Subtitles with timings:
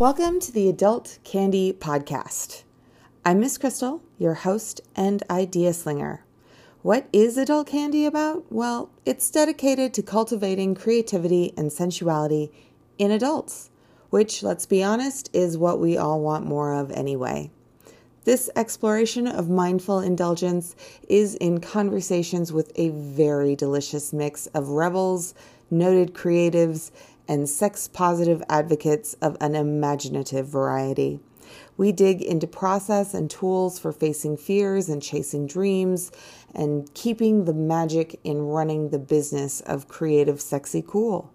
[0.00, 2.62] Welcome to the Adult Candy Podcast.
[3.24, 6.24] I'm Miss Crystal, your host and idea slinger.
[6.82, 8.44] What is adult candy about?
[8.48, 12.52] Well, it's dedicated to cultivating creativity and sensuality
[12.96, 13.70] in adults,
[14.10, 17.50] which, let's be honest, is what we all want more of anyway.
[18.22, 20.76] This exploration of mindful indulgence
[21.08, 25.34] is in conversations with a very delicious mix of rebels,
[25.72, 26.92] noted creatives,
[27.28, 31.20] and sex positive advocates of an imaginative variety.
[31.76, 36.10] We dig into process and tools for facing fears and chasing dreams
[36.54, 41.32] and keeping the magic in running the business of creative, sexy, cool.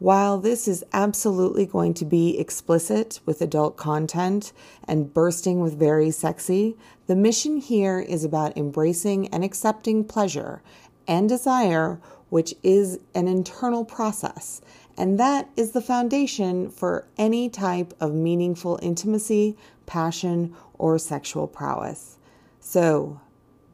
[0.00, 4.52] While this is absolutely going to be explicit with adult content
[4.88, 6.76] and bursting with very sexy,
[7.06, 10.62] the mission here is about embracing and accepting pleasure
[11.06, 12.00] and desire,
[12.30, 14.62] which is an internal process
[15.00, 22.18] and that is the foundation for any type of meaningful intimacy, passion, or sexual prowess.
[22.60, 23.18] So,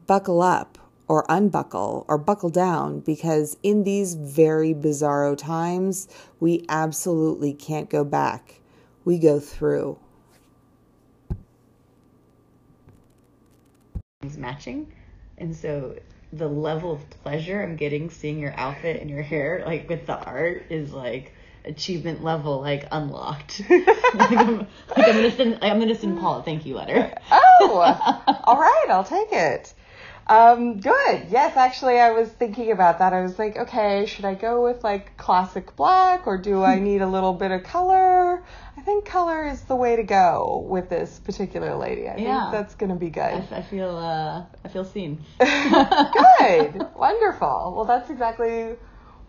[0.05, 0.77] buckle up,
[1.09, 6.07] or unbuckle, or buckle down, because in these very bizarro times,
[6.39, 8.61] we absolutely can't go back.
[9.03, 9.99] We go through.
[14.37, 14.93] Matching,
[15.37, 15.97] and so
[16.33, 20.17] the level of pleasure I'm getting seeing your outfit and your hair, like with the
[20.17, 21.33] art, is like
[21.65, 23.61] achievement level like unlocked.
[23.69, 24.67] like, I'm, like
[24.97, 27.13] I'm gonna send I'm gonna send Paul a thank you letter.
[27.31, 29.73] oh, all right, I'll take it.
[30.27, 31.27] Um, good.
[31.29, 33.13] Yes, actually, I was thinking about that.
[33.13, 37.01] I was like, okay, should I go with like classic black or do I need
[37.01, 38.43] a little bit of color?
[38.77, 42.07] I think color is the way to go with this particular lady.
[42.07, 42.41] I yeah.
[42.41, 43.23] think that's going to be good.
[43.23, 45.19] I, I feel, uh, I feel seen.
[45.39, 46.85] good.
[46.95, 47.73] Wonderful.
[47.75, 48.75] Well, that's exactly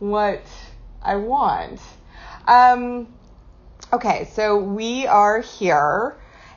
[0.01, 0.43] what
[1.03, 1.81] I want.
[2.47, 3.09] Um,
[3.93, 6.17] okay, so we are here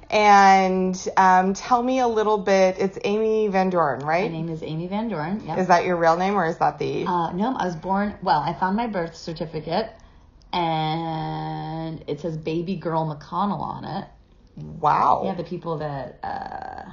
[0.09, 2.75] and um, tell me a little bit.
[2.77, 4.29] It's Amy Van Doren, right?
[4.29, 5.41] My name is Amy Van Doren.
[5.45, 5.57] Yep.
[5.59, 7.05] Is that your real name or is that the?
[7.05, 8.15] Uh, no, I was born.
[8.21, 9.93] Well, I found my birth certificate,
[10.53, 14.07] and it says Baby Girl McConnell on it.
[14.55, 15.21] Wow.
[15.25, 16.91] Yeah, the people that uh,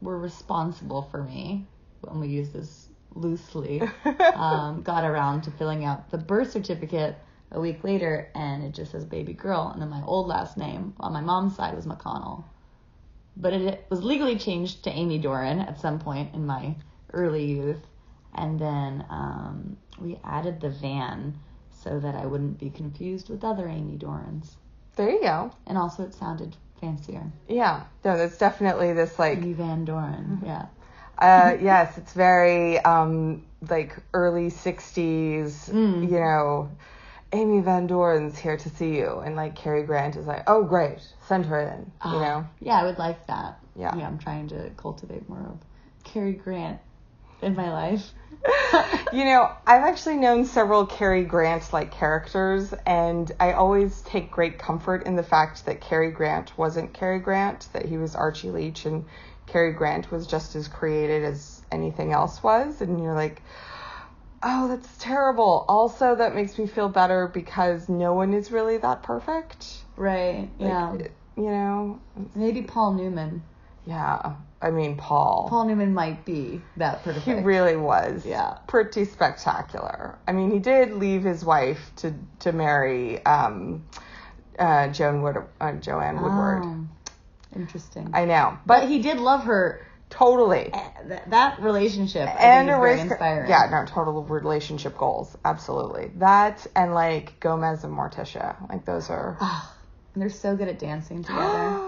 [0.00, 1.66] were responsible for me
[2.00, 3.82] when we use this loosely
[4.34, 7.16] um, got around to filling out the birth certificate
[7.52, 10.94] a week later and it just says baby girl and then my old last name
[11.00, 12.44] on my mom's side was McConnell.
[13.36, 16.74] But it was legally changed to Amy Doren at some point in my
[17.12, 17.86] early youth.
[18.34, 21.38] And then um, we added the Van
[21.88, 24.56] so that I wouldn't be confused with other Amy Dorens.
[24.96, 25.50] There you go.
[25.66, 27.24] And also it sounded fancier.
[27.48, 27.84] Yeah.
[28.04, 30.42] No, that's definitely this like Amy Van Doren.
[30.44, 30.66] Yeah.
[31.18, 36.02] Uh, yes, it's very um, like early 60s, mm.
[36.02, 36.70] you know,
[37.32, 40.98] Amy Van Doren's here to see you, and like Cary Grant is like, oh great,
[41.26, 42.48] send her in, you uh, know?
[42.60, 43.58] Yeah, I would like that.
[43.76, 43.94] Yeah.
[43.96, 45.58] Yeah, I'm trying to cultivate more of
[46.04, 46.80] Cary Grant
[47.42, 48.12] in my life.
[49.12, 54.58] you know, I've actually known several Cary Grant like characters, and I always take great
[54.58, 58.86] comfort in the fact that Cary Grant wasn't Cary Grant, that he was Archie Leach,
[58.86, 59.04] and
[59.46, 63.42] Cary Grant was just as created as anything else was, and you're like,
[64.42, 65.64] oh, that's terrible.
[65.68, 69.66] Also, that makes me feel better because no one is really that perfect.
[69.96, 70.48] Right.
[70.58, 70.92] Like, yeah.
[71.36, 72.00] You know?
[72.34, 73.42] Maybe Paul Newman.
[73.86, 74.34] Yeah.
[74.60, 75.46] I mean, Paul.
[75.48, 77.24] Paul Newman might be that perfect.
[77.24, 78.26] He really was.
[78.26, 78.58] Yeah.
[78.66, 80.18] Pretty spectacular.
[80.26, 83.86] I mean, he did leave his wife to to marry um,
[84.58, 86.62] uh, Joan Wood, uh, Joanne Woodward.
[86.64, 86.86] Oh,
[87.54, 88.10] interesting.
[88.12, 90.70] I know, but, but he did love her Totally.
[90.72, 93.48] Eh, that relationship and a race inspiring.
[93.48, 95.36] Yeah, no, total relationship goals.
[95.44, 96.10] Absolutely.
[96.16, 98.56] That and like Gomez and Morticia.
[98.68, 99.36] Like those are.
[99.40, 99.74] Oh,
[100.16, 101.87] they're so good at dancing together.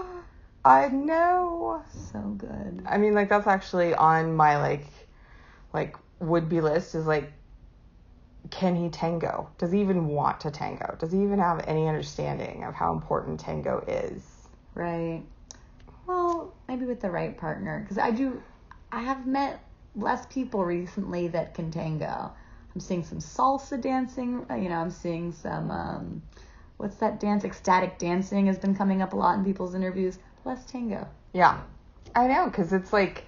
[0.63, 1.83] I know.
[2.11, 2.83] So good.
[2.85, 4.85] I mean, like that's actually on my like,
[5.73, 7.31] like would be list is like,
[8.49, 9.49] can he tango?
[9.57, 10.95] Does he even want to tango?
[10.99, 14.23] Does he even have any understanding of how important tango is?
[14.75, 15.23] Right.
[16.07, 18.41] Well, maybe with the right partner, because I do.
[18.91, 19.63] I have met
[19.95, 22.31] less people recently that can tango.
[22.73, 24.45] I'm seeing some salsa dancing.
[24.49, 25.71] Uh, you know, I'm seeing some.
[25.71, 26.21] Um,
[26.77, 27.43] what's that dance?
[27.43, 30.19] Ecstatic dancing has been coming up a lot in people's interviews.
[30.45, 31.07] Less tango.
[31.33, 31.61] Yeah,
[32.15, 33.25] I know, because it's like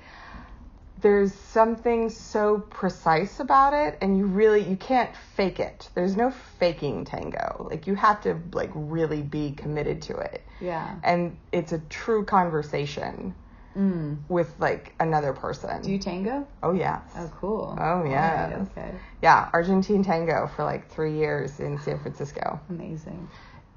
[1.04, 5.90] there's something so precise about it and you really you can't fake it.
[5.94, 7.68] There's no faking tango.
[7.70, 10.44] Like you have to like really be committed to it.
[10.62, 10.96] Yeah.
[11.04, 13.36] And it's a true conversation
[13.78, 14.18] mm.
[14.30, 15.82] with like another person.
[15.82, 16.48] Do you tango?
[16.64, 17.78] Oh yeah oh cool.
[17.78, 18.92] Oh yeah right, okay.
[19.22, 22.62] Yeah argentine tango for like three years in san francisco.
[22.70, 23.28] Amazing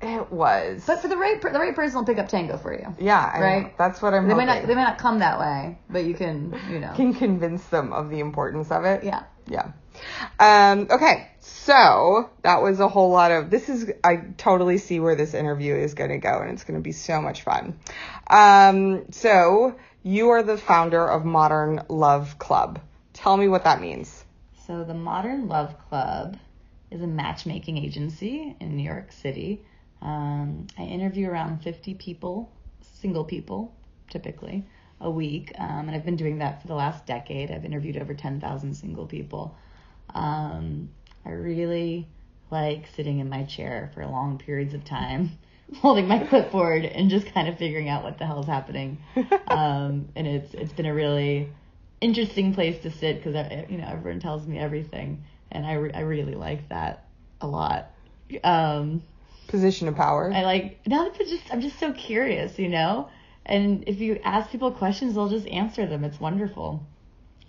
[0.02, 0.84] It was.
[0.86, 2.94] But for the right the right person will pick up tango for you.
[2.98, 3.78] yeah, I- right?
[3.78, 4.46] That's what I'm They hoping.
[4.46, 7.64] might not they may not come that way, but you can you know can convince
[7.66, 9.04] them of the importance of it.
[9.04, 9.24] yeah.
[9.48, 9.70] Yeah.
[10.40, 11.28] Um, okay.
[11.40, 15.74] So that was a whole lot of this is I totally see where this interview
[15.74, 17.78] is going to go and it's going to be so much fun.
[18.28, 22.80] Um, so you are the founder of Modern Love Club.
[23.12, 24.24] Tell me what that means.
[24.66, 26.36] So the Modern Love Club
[26.90, 29.62] is a matchmaking agency in New York City.
[30.02, 33.74] Um, I interview around 50 people, single people,
[34.10, 34.64] typically,
[35.00, 37.50] a week, um, and I've been doing that for the last decade.
[37.50, 39.56] I've interviewed over 10,000 single people.
[40.14, 40.90] Um,
[41.24, 42.06] I really
[42.50, 45.32] like sitting in my chair for long periods of time,
[45.76, 48.98] holding my clipboard and just kind of figuring out what the hell is happening.
[49.48, 51.48] Um, and it's it's been a really
[52.00, 53.34] interesting place to sit because
[53.70, 57.06] you know everyone tells me everything, and I re- I really like that
[57.40, 57.92] a lot.
[58.44, 59.02] Um,
[59.48, 60.32] Position of power.
[60.32, 63.08] I like now that just I'm just so curious, you know.
[63.44, 66.02] And if you ask people questions, they'll just answer them.
[66.04, 66.84] It's wonderful.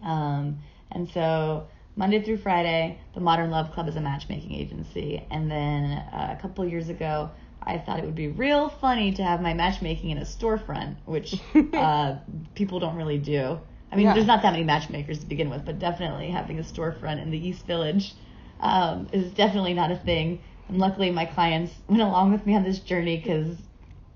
[0.03, 0.59] Um,
[0.91, 5.25] and so Monday through Friday, the Modern Love Club is a matchmaking agency.
[5.31, 7.31] And then uh, a couple years ago,
[7.63, 11.35] I thought it would be real funny to have my matchmaking in a storefront, which
[11.73, 12.17] uh,
[12.53, 13.59] people don't really do.
[13.91, 14.13] I mean, Yeah.
[14.13, 17.47] there's not that many matchmakers to begin with, but definitely having a storefront in the
[17.47, 18.13] East Village
[18.59, 20.39] um, is definitely not a thing.
[20.69, 23.55] And luckily, my clients went along with me on this journey because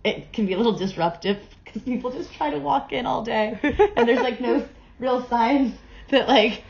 [0.04, 3.58] it can be a little disruptive because people just try to walk in all day
[3.96, 4.68] and there's like no
[5.00, 5.78] real signs
[6.10, 6.64] that like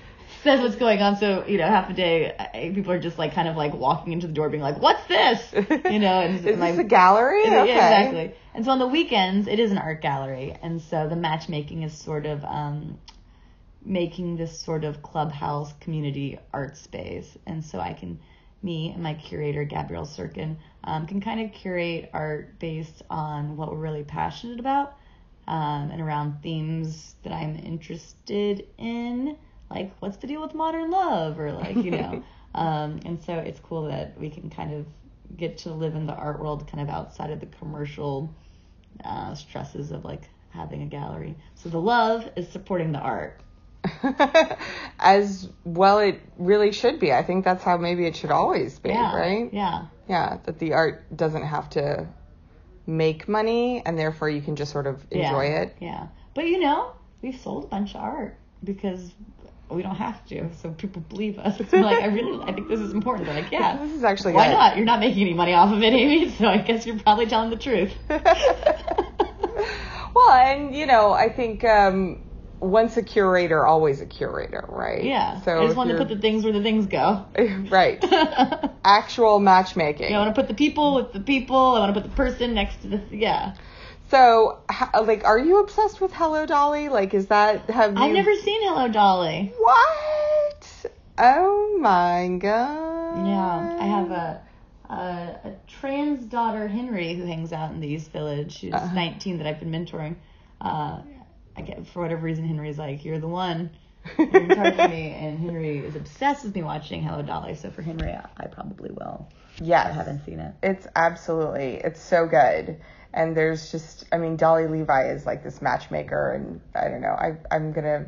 [0.44, 1.16] says what's going on.
[1.18, 4.13] So you know, half a day I, people are just like kind of like walking
[4.13, 7.44] into the door, being like, "What's this?" You know, and is my- this a gallery?
[7.45, 7.72] yeah, okay.
[7.72, 8.36] exactly.
[8.54, 11.94] And so on the weekends, it is an art gallery, and so the matchmaking is
[11.94, 13.00] sort of um,
[13.83, 17.38] making this sort of clubhouse community art space.
[17.45, 18.19] And so I can,
[18.63, 23.71] me and my curator Gabrielle Sirkin, um, can kind of curate art based on what
[23.71, 24.97] we're really passionate about,
[25.47, 29.37] um, and around themes that I'm interested in,
[29.69, 32.23] like what's the deal with modern love, or like you know.
[32.55, 34.85] um, and so it's cool that we can kind of
[35.37, 38.33] get to live in the art world kind of outside of the commercial
[39.05, 41.35] uh, stresses of like having a gallery.
[41.55, 43.39] So the love is supporting the art.
[45.00, 47.12] As well, it really should be.
[47.12, 49.16] I think that's how maybe it should always be, Yeah.
[49.16, 49.50] right?
[49.51, 49.86] Yeah.
[50.07, 52.07] Yeah, that the art doesn't have to
[52.86, 55.62] make money and therefore you can just sort of enjoy yeah.
[55.62, 55.75] it.
[55.80, 56.07] Yeah.
[56.33, 59.12] But you know, we've sold a bunch of art because
[59.69, 60.50] we don't have to.
[60.62, 61.60] So people believe us.
[61.60, 63.25] It's like I really I think this is important.
[63.28, 63.78] They're like, yeah.
[63.78, 64.54] This is actually Why good.
[64.54, 64.75] not?
[64.78, 67.50] You're not making any money off of it, Amy, so I guess you're probably telling
[67.50, 67.94] the truth.
[70.13, 72.22] well, and you know, I think um,
[72.61, 75.03] once a curator, always a curator, right?
[75.03, 75.41] Yeah.
[75.41, 77.25] So I just want to put the things where the things go.
[77.69, 78.03] right.
[78.85, 80.13] Actual matchmaking.
[80.13, 81.57] I want to put the people with the people.
[81.75, 83.55] I want to put the person next to the yeah.
[84.09, 86.89] So, ho- like, are you obsessed with Hello Dolly?
[86.89, 88.03] Like, is that have you?
[88.03, 89.53] I've never seen Hello Dolly.
[89.57, 90.85] What?
[91.17, 93.25] Oh my god.
[93.25, 94.41] Yeah, I have a
[94.89, 98.51] a, a trans daughter, Henry, who hangs out in the East Village.
[98.57, 98.93] She's Uh-huh.
[98.93, 100.15] 19 that I've been mentoring.
[100.59, 100.99] Uh,
[101.61, 103.71] get for whatever reason, Henry's like, "You're the one."
[104.17, 107.55] You're in charge of me, and Henry is obsessed with me watching Hello Dolly.
[107.55, 109.27] So for Henry, I, I probably will.
[109.61, 109.87] Yes.
[109.87, 110.53] I haven't seen it.
[110.63, 112.79] It's absolutely, it's so good.
[113.13, 117.09] And there's just, I mean, Dolly Levi is like this matchmaker, and I don't know,
[117.09, 118.07] I, I'm gonna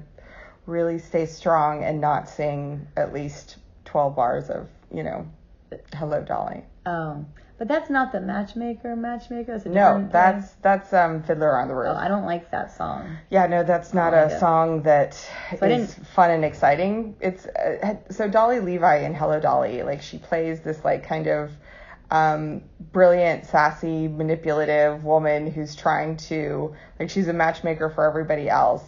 [0.65, 5.27] really stay strong and not sing at least 12 bars of, you know,
[5.93, 6.63] Hello Dolly.
[6.85, 7.25] Oh,
[7.57, 8.95] but that's not the matchmaker.
[8.95, 9.53] Matchmaker.
[9.53, 10.57] That's No, that's thing.
[10.61, 11.89] that's um Fiddler on the Roof.
[11.91, 13.17] Oh, I don't like that song.
[13.29, 14.39] Yeah, no, that's not like a it.
[14.39, 15.13] song that
[15.51, 17.15] is I didn't- fun and exciting.
[17.21, 21.51] It's uh, so Dolly Levi in Hello Dolly, like she plays this like kind of
[22.11, 28.83] um, brilliant, sassy, manipulative woman who's trying to like she's a matchmaker for everybody else,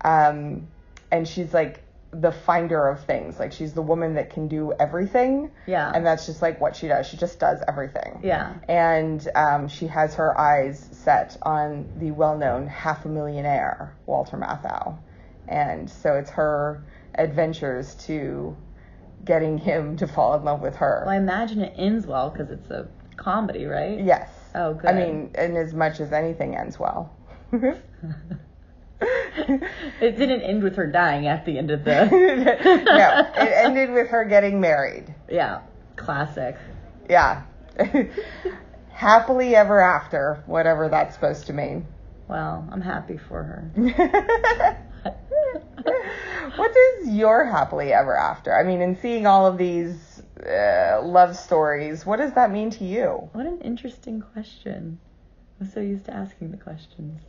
[0.00, 0.66] um,
[1.12, 1.82] and she's like
[2.12, 3.38] the finder of things.
[3.38, 5.90] Like she's the woman that can do everything, Yeah.
[5.94, 7.06] and that's just like what she does.
[7.06, 8.54] She just does everything yeah.
[8.68, 14.96] and um, she has her eyes set on the well-known half a millionaire Walter Matthau,
[15.48, 16.82] and so it's her
[17.14, 18.56] adventures to
[19.24, 21.02] getting him to fall in love with her.
[21.06, 22.86] Well, I imagine it ends well because it's a
[23.16, 23.98] comedy, right?
[24.00, 24.30] yes.
[24.54, 24.88] Oh, good.
[24.88, 27.14] I mean, and as much as anything ends well.
[30.00, 32.04] it didn't end with her dying at the end of the.
[32.10, 35.14] no, it ended with her getting married.
[35.28, 35.62] Yeah,
[35.96, 36.56] classic.
[37.08, 37.42] Yeah.
[38.90, 41.86] Happily ever after, whatever that's supposed to mean.
[42.28, 43.70] Well, I'm happy for her.
[46.56, 48.56] what is your happily ever after?
[48.56, 52.04] I mean, in seeing all of these uh, love stories.
[52.04, 53.28] What does that mean to you?
[53.32, 54.98] What an interesting question.
[55.60, 57.20] I'm so used to asking the questions.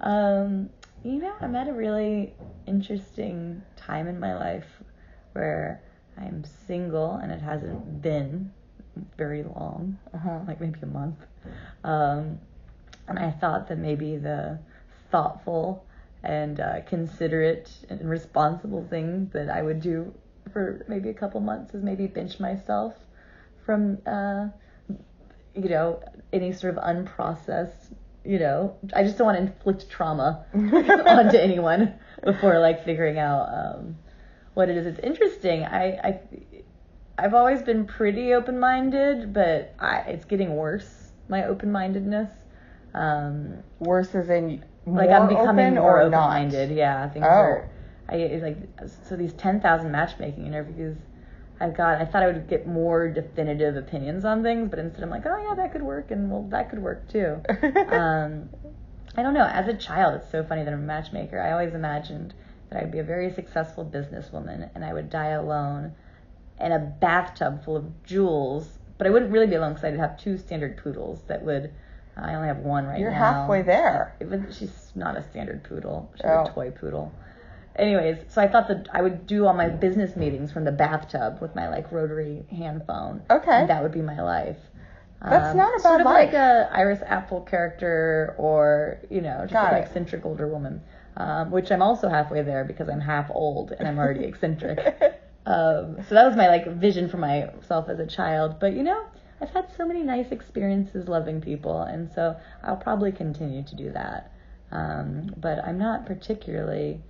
[0.00, 0.70] um,
[1.04, 2.34] you know, I'm at a really
[2.66, 4.66] interesting time in my life
[5.32, 5.82] where
[6.18, 8.52] I'm single and it hasn't been
[9.16, 10.40] very long, uh-huh.
[10.46, 11.16] like maybe a month.
[11.84, 12.38] Um,
[13.08, 14.58] and I thought that maybe the
[15.10, 15.84] thoughtful
[16.22, 20.12] and uh, considerate and responsible thing that I would do
[20.52, 22.94] for maybe a couple months is maybe bench myself
[23.64, 24.48] from, uh,
[25.54, 26.02] you know,
[26.32, 31.94] any sort of unprocessed, you know, I just don't want to inflict trauma onto anyone
[32.22, 33.96] before like figuring out um,
[34.54, 34.86] what it is.
[34.86, 35.64] It's interesting.
[35.64, 36.20] I, I
[37.18, 41.12] I've always been pretty open minded, but I, it's getting worse.
[41.28, 42.30] My open mindedness.
[42.92, 46.70] Um, worse as in like I'm becoming more open minded.
[46.70, 47.32] Yeah, things oh.
[47.32, 47.70] are.
[48.08, 48.56] I like
[49.08, 50.96] so these ten thousand matchmaking interviews.
[51.60, 52.00] I've got.
[52.00, 55.36] I thought I would get more definitive opinions on things, but instead I'm like, oh
[55.46, 57.42] yeah, that could work, and well, that could work too.
[57.90, 58.48] um,
[59.16, 59.44] I don't know.
[59.44, 61.40] As a child, it's so funny that I'm a matchmaker.
[61.40, 62.32] I always imagined
[62.70, 65.92] that I'd be a very successful businesswoman, and I would die alone
[66.58, 68.78] in a bathtub full of jewels.
[68.96, 71.72] But I wouldn't really be alone because I'd have two standard poodles that would.
[72.16, 73.16] I only have one right You're now.
[73.16, 74.16] You're halfway there.
[74.58, 76.10] she's not a standard poodle.
[76.16, 76.44] She's oh.
[76.44, 77.12] a toy poodle.
[77.80, 81.38] Anyways, so I thought that I would do all my business meetings from the bathtub
[81.40, 83.22] with my like rotary hand phone.
[83.30, 83.50] Okay.
[83.50, 84.58] And that would be my life.
[85.22, 86.26] That's um, not a bad sort of life.
[86.26, 90.82] like a Iris Apfel character, or you know, just Got an eccentric older woman.
[91.16, 94.78] Um, which I'm also halfway there because I'm half old and I'm already eccentric.
[95.46, 98.60] Um, so that was my like vision for myself as a child.
[98.60, 99.06] But you know,
[99.40, 103.90] I've had so many nice experiences loving people, and so I'll probably continue to do
[103.92, 104.32] that.
[104.70, 107.00] Um, but I'm not particularly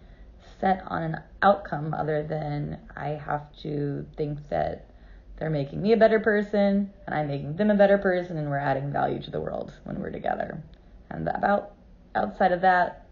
[0.61, 4.87] set on an outcome other than I have to think that
[5.39, 8.59] they're making me a better person and I'm making them a better person and we're
[8.59, 10.63] adding value to the world when we're together.
[11.11, 11.73] And about
[12.15, 13.07] outside of that,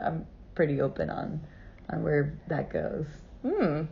[0.00, 1.40] I'm pretty open on
[1.90, 3.06] on where that goes.
[3.42, 3.82] Hmm.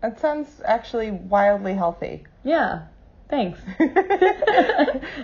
[0.00, 2.24] That sounds actually wildly healthy.
[2.44, 2.86] Yeah.
[3.28, 3.60] Thanks.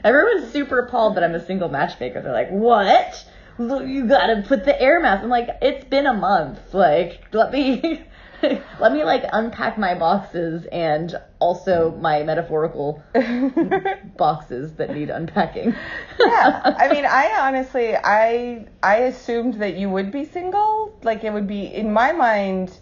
[0.04, 2.22] Everyone's super appalled that I'm a single matchmaker.
[2.22, 3.24] They're like, "What?
[3.58, 6.74] You gotta put the air mask." I'm like, "It's been a month.
[6.74, 8.02] Like, let me,
[8.80, 13.02] let me like unpack my boxes and also my metaphorical
[14.16, 15.74] boxes that need unpacking."
[16.20, 20.96] yeah, I mean, I honestly, I, I assumed that you would be single.
[21.02, 22.78] Like, it would be in my mind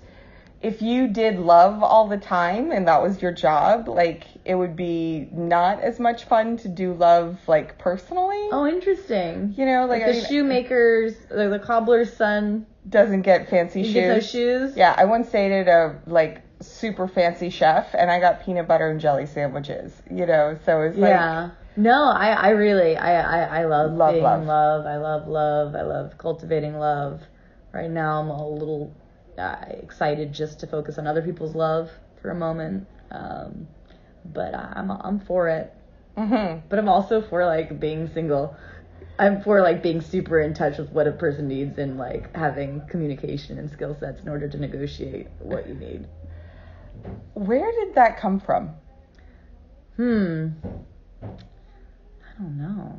[0.63, 4.77] if you did love all the time and that was your job, like it would
[4.77, 8.49] be not as much fun to do love like personally.
[8.53, 9.55] Oh, interesting.
[9.57, 13.83] You know, like, like the I mean, shoemaker's, the, the cobbler's son doesn't get fancy
[13.83, 13.95] shoes.
[13.95, 14.77] Get those shoes.
[14.77, 19.01] Yeah, I once dated a like super fancy chef, and I got peanut butter and
[19.01, 19.93] jelly sandwiches.
[20.11, 21.51] You know, so it's like yeah.
[21.79, 24.47] No, I, I really, I, I, I love, love being love.
[24.47, 24.87] love.
[24.87, 25.75] I love love.
[25.75, 27.21] I love cultivating love.
[27.73, 28.95] Right now, I'm a little
[29.37, 31.91] uh, excited just to focus on other people's love
[32.23, 32.87] for a moment.
[33.11, 33.69] Um,
[34.33, 35.73] but I'm I'm for it.
[36.17, 36.67] Mm-hmm.
[36.69, 38.57] But I'm also for like being single.
[39.19, 42.83] I'm for like being super in touch with what a person needs and like having
[42.89, 46.07] communication and skill sets in order to negotiate what you need.
[47.35, 48.71] Where did that come from?
[49.97, 50.49] Hmm.
[51.23, 52.99] I don't know.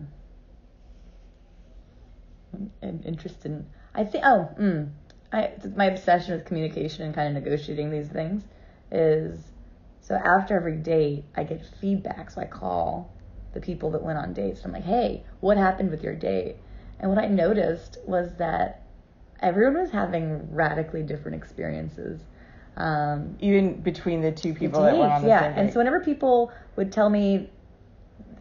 [2.82, 3.66] I'm interested in.
[3.94, 4.24] I think.
[4.26, 4.44] Oh.
[4.58, 4.84] Hmm.
[5.32, 8.44] I, my obsession with communication and kind of negotiating these things
[8.92, 9.40] is
[10.08, 12.32] so after every date, I get feedback.
[12.32, 13.14] So I call
[13.54, 14.64] the people that went on dates.
[14.64, 16.56] I'm like, hey, what happened with your date?
[17.02, 18.84] And what I noticed was that
[19.42, 22.22] everyone was having radically different experiences.
[22.78, 25.42] Um, Even between the two people dates, that went on the yeah.
[25.42, 25.60] same date.
[25.60, 27.50] And so whenever people would tell me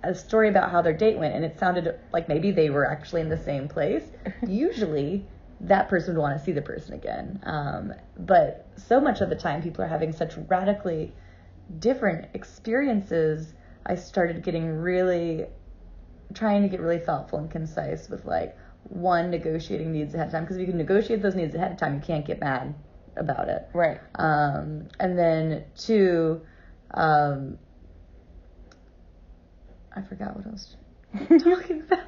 [0.05, 3.23] a story about how their date went, and it sounded like maybe they were actually
[3.23, 4.05] in the same place,
[4.47, 5.27] usually
[5.63, 7.41] that person would want to see the person again.
[7.43, 11.13] Um, but so much of the time, people are having such radically
[11.79, 13.55] different experiences.
[13.85, 15.47] I started getting really
[16.35, 20.45] trying to get really thoughtful and concise with like one negotiating needs ahead of time
[20.45, 22.75] because if you can negotiate those needs ahead of time, you can't get mad
[23.17, 23.69] about it.
[23.73, 24.01] Right.
[24.17, 26.41] Um, and then two,
[26.93, 27.59] um,
[29.95, 30.77] I forgot what I was
[31.43, 32.07] talking about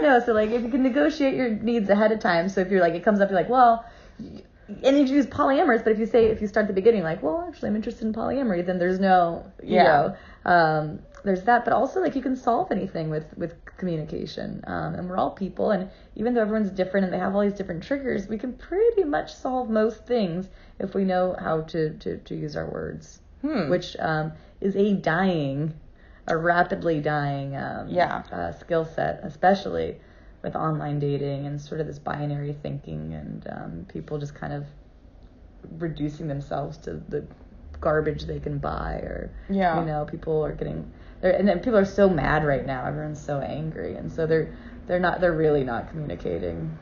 [0.00, 2.80] no, so like if you can negotiate your needs ahead of time, so if you're
[2.80, 3.84] like it comes up, you're like, well,
[4.82, 7.22] and you use polyamorous, but if you say if you start at the beginning like,
[7.22, 9.82] well, actually I'm interested in polyamory, then there's no, you yeah.
[10.44, 14.94] know, um, there's that, but also like you can solve anything with with communication, um,
[14.94, 17.82] and we're all people, and even though everyone's different and they have all these different
[17.82, 20.48] triggers, we can pretty much solve most things
[20.78, 23.20] if we know how to to, to use our words.
[23.42, 23.70] Hmm.
[23.70, 25.72] which um, is a dying,
[26.26, 28.22] a rapidly dying um, Yeah.
[28.30, 29.96] uh, skill set, especially
[30.42, 34.64] with online dating and sort of this binary thinking and um, people just kind of
[35.78, 37.24] reducing themselves to the
[37.80, 39.80] garbage they can buy or Yeah.
[39.80, 43.20] you know people are getting they're, and then people are so mad right now everyone's
[43.22, 44.54] so angry and so they're
[44.86, 46.76] they're not they're really not communicating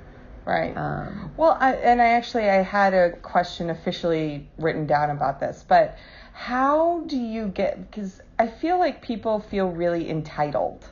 [0.49, 0.75] Right.
[0.79, 5.63] um, Well, I, and I actually I had a question officially written down about this,
[5.69, 5.99] but
[6.33, 7.91] how do you get?
[7.91, 10.89] Because I feel like people feel really entitled.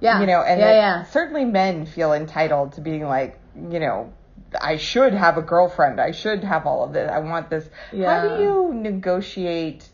[0.00, 3.38] Yeah You know, and yeah yeah certainly men feel entitled to being like,
[3.70, 4.12] you know,
[4.60, 6.00] I should have a girlfriend.
[6.00, 7.10] I should have all of this.
[7.10, 7.68] I want this.
[7.92, 9.88] How do you negotiate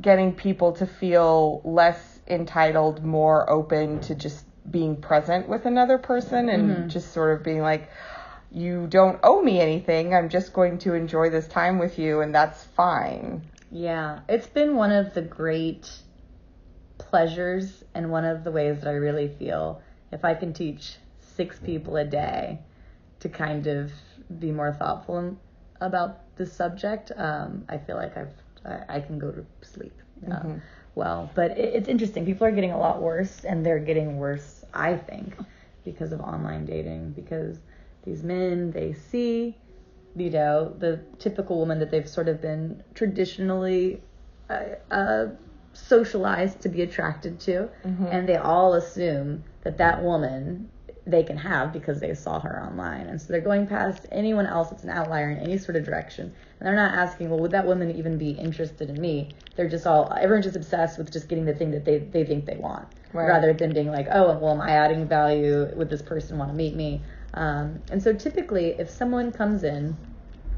[0.00, 6.48] getting people to feel less entitled, more open to just being present with another person
[6.48, 6.88] and Mm-hmm.
[6.88, 7.88] just sort of being like,
[8.50, 10.14] you don't owe me anything.
[10.14, 13.42] I'm just going to enjoy this time with you, and that's fine.
[13.70, 15.90] Yeah, it's been one of the great
[16.98, 19.82] pleasures and one of the ways that I really feel
[20.12, 22.60] if I can teach six people a day
[23.20, 23.92] to kind of
[24.38, 25.36] be more thoughtful
[25.80, 28.32] about this subject, um, I feel like I've
[28.64, 29.94] I, I can go to sleep.
[30.30, 30.62] Um,
[30.94, 32.24] well, but it, it's interesting.
[32.24, 35.36] People are getting a lot worse, and they're getting worse, I think,
[35.84, 37.10] because of online dating.
[37.10, 37.58] Because
[38.04, 39.56] these men they see
[40.16, 44.00] you know, the typical woman that they've sort of been traditionally
[44.48, 44.60] uh,
[44.90, 45.26] uh,
[45.74, 50.68] socialized to be attracted to, and they all assume that that woman
[51.06, 54.70] they can have because they saw her online, and so they're going past anyone else
[54.70, 57.66] that's an outlier in any sort of direction, and they're not asking, well, would that
[57.66, 59.28] woman even be interested in me?
[59.56, 62.46] They're just all everyone's just obsessed with just getting the thing that they they think
[62.46, 63.28] they want, Right.
[63.28, 65.70] rather than being like, oh, well, am I adding value?
[65.76, 67.02] Would this person want to meet me?
[67.34, 69.96] Um, and so typically, if someone comes in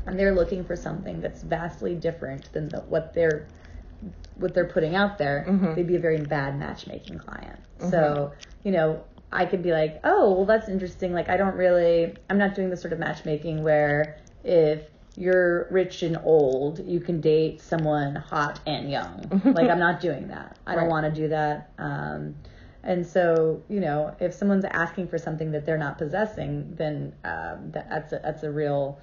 [0.06, 3.48] and they're looking for something that's vastly different than the, what they're
[4.36, 7.58] what they're putting out there, they'd be a very bad matchmaking client.
[7.90, 8.32] So,
[8.64, 9.02] you know,
[9.32, 11.12] I could be like, oh, well, that's interesting.
[11.12, 14.82] Like, I don't really, I'm not doing the sort of matchmaking where if
[15.16, 19.42] you're rich and old, you can date someone hot and young.
[19.54, 20.58] like, I'm not doing that.
[20.66, 21.70] I don't want to do that.
[21.78, 22.34] Um,
[22.82, 27.70] and so, you know, if someone's asking for something that they're not possessing, then um,
[27.72, 29.00] that, that's a, that's a real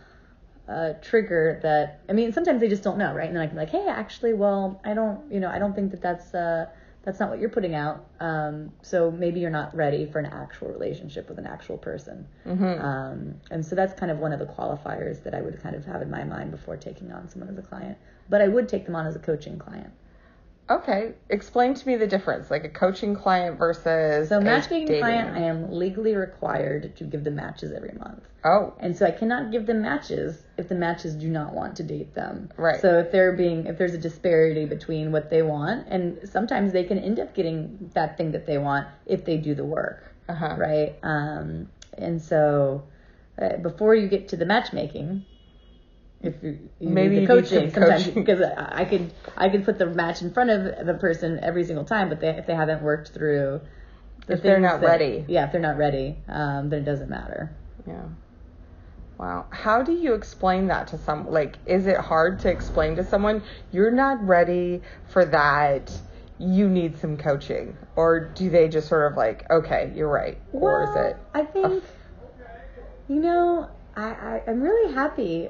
[0.68, 3.28] uh, trigger that I mean sometimes they just don't know right?
[3.28, 5.74] And then I can be like hey actually well I don't you know I don't
[5.76, 6.68] think that that's uh,
[7.04, 8.06] that's not what you're putting out.
[8.22, 12.26] Um, so maybe you're not ready for an actual relationship with an actual person.
[12.80, 15.84] Um, and so that's kind of one of the qualifiers that I would kind of
[15.84, 17.98] have in my mind before taking on someone as a client.
[18.30, 19.92] But I would take them on as a coaching client
[20.70, 25.42] Okay, explain to me the difference, like a coaching client versus so matchmaking client I
[25.42, 29.66] am legally required to give them matches every month Oh, And so I cannot give
[29.66, 32.50] them matches if the matches do not want to date them.
[32.58, 32.80] Right.
[32.82, 36.84] So if they're being if there's a disparity between what they want and sometimes they
[36.84, 40.14] can end up getting that thing that they want if they do the work.
[40.28, 40.56] Uh-huh.
[40.58, 40.96] Right?
[41.04, 42.84] Um and so
[43.42, 45.26] uh, before you get to the matchmaking
[46.24, 49.50] if you, you Maybe need the you need coaching sometimes because I I could I
[49.50, 52.48] could put the match in front of the person every single time but they, if
[52.48, 53.62] they haven't worked through
[54.28, 55.26] the If they're not that- ready.
[55.28, 57.52] yeah if they're not ready um, then it doesn't matter
[57.88, 58.04] yeah.
[59.18, 59.46] Wow.
[59.52, 61.30] How do you explain that to some?
[61.30, 65.92] Like, is it hard to explain to someone you're not ready for that?
[66.40, 70.84] You need some coaching, or do they just sort of like, okay, you're right, or
[70.84, 71.18] is it?
[71.34, 71.84] I think,
[73.08, 75.48] you know, I, I, I'm really happy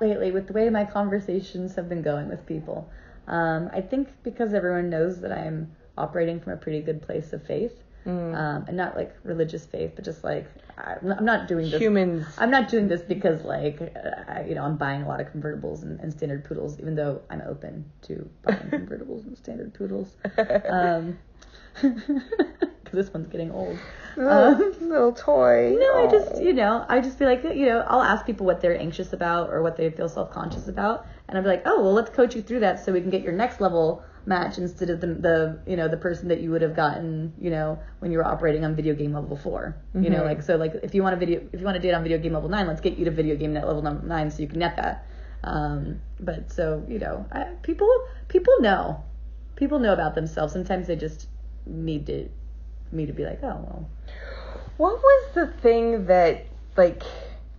[0.00, 2.88] lately with the way my conversations have been going with people.
[3.26, 7.42] Um, I think because everyone knows that I'm operating from a pretty good place of
[7.44, 7.82] faith.
[8.06, 8.36] Mm.
[8.36, 10.46] Um, and not like religious faith, but just like
[10.78, 11.80] I'm I'm not doing this.
[11.80, 12.24] Humans.
[12.38, 13.80] I'm not doing this because like
[14.28, 17.20] I- you know I'm buying a lot of convertibles and, and standard poodles, even though
[17.30, 20.14] I'm open to buying convertibles and standard poodles.
[20.68, 21.18] Um,
[21.82, 23.76] because this one's getting old.
[24.16, 25.74] Little, little toy.
[25.74, 28.46] Um, No, I just, you know, I just be like, you know, I'll ask people
[28.46, 31.06] what they're anxious about or what they feel self conscious about.
[31.28, 33.22] And I'll be like, oh, well, let's coach you through that so we can get
[33.22, 36.62] your next level match instead of the, the you know, the person that you would
[36.62, 40.24] have gotten, you know, when you were operating on video game level 4 You know,
[40.24, 42.18] like, so, like, if you want to video, if you want to date on video
[42.18, 44.58] game level 9, let's get you to video game net level 9 so you can
[44.58, 45.06] net that.
[45.44, 47.88] Um, but so, you know, I, people,
[48.28, 49.04] people know.
[49.54, 50.52] People know about themselves.
[50.52, 51.28] Sometimes they just
[51.66, 52.28] need to,
[52.92, 53.88] me to be like, oh, well,
[54.76, 56.46] What was the thing that
[56.76, 57.02] like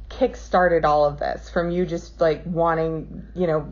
[0.09, 3.71] kick-started all of this from you just like wanting, you know,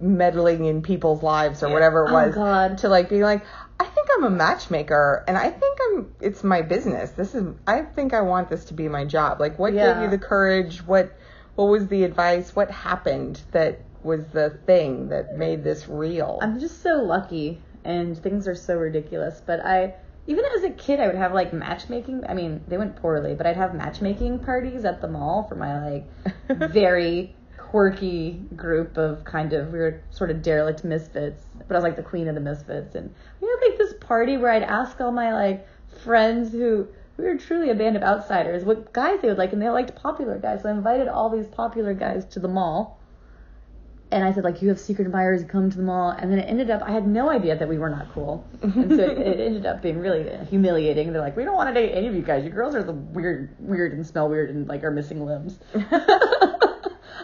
[0.00, 2.78] meddling in people's lives or whatever it Oh, was God.
[2.78, 3.44] to like being like
[3.80, 7.10] I think I'm a matchmaker and I think I'm it's my business.
[7.12, 9.40] This is I think I want this to be my job.
[9.40, 9.92] Like what Yeah.
[9.92, 10.86] gave you the courage?
[10.86, 11.12] What
[11.56, 12.54] what was the advice?
[12.54, 16.38] What happened that was the thing that made this real?
[16.40, 19.42] I'm just so lucky, and things are so ridiculous.
[19.44, 19.94] But I,
[20.28, 22.22] even as a kid, I would have like matchmaking.
[22.28, 25.82] I mean, they went poorly, but I'd have matchmaking parties at the mall for my
[25.90, 26.06] like
[26.70, 31.46] very quirky group of kind of we were sort of derelict misfits.
[31.66, 34.36] But I was like the queen of the misfits, and we had like this party
[34.36, 35.66] where I'd ask all my like
[36.04, 36.86] friends who
[37.16, 39.94] we were truly a band of outsiders what guys they would like, and they liked
[39.96, 40.60] popular guys.
[40.60, 42.97] So I invited all these popular guys to the mall
[44.10, 46.10] and I said like you have secret admirers come to the mall.
[46.10, 48.46] And then it ended up I had no idea that we were not cool.
[48.62, 51.12] And so it, it ended up being really humiliating.
[51.12, 52.44] They're like we don't want to date any of you guys.
[52.44, 55.58] You girls are the weird weird and smell weird and like are missing limbs.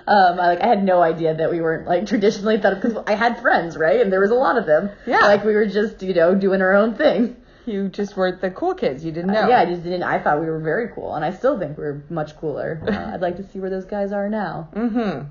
[0.07, 2.99] Um I, like I had no idea that we weren't like traditionally thought of because
[3.07, 4.01] I had friends right?
[4.01, 4.90] And there was a lot of them.
[5.07, 5.20] Yeah.
[5.20, 7.37] like we were just you know doing our own thing.
[7.64, 9.03] You just weren't the cool kids.
[9.05, 9.49] You didn't know.
[9.49, 11.14] yeah I just didn't I thought we were very cool.
[11.14, 12.83] And I still think we're much cooler.
[12.87, 14.68] Uh, I'd like to see where those guys are now.
[14.75, 15.31] Mm-hmm.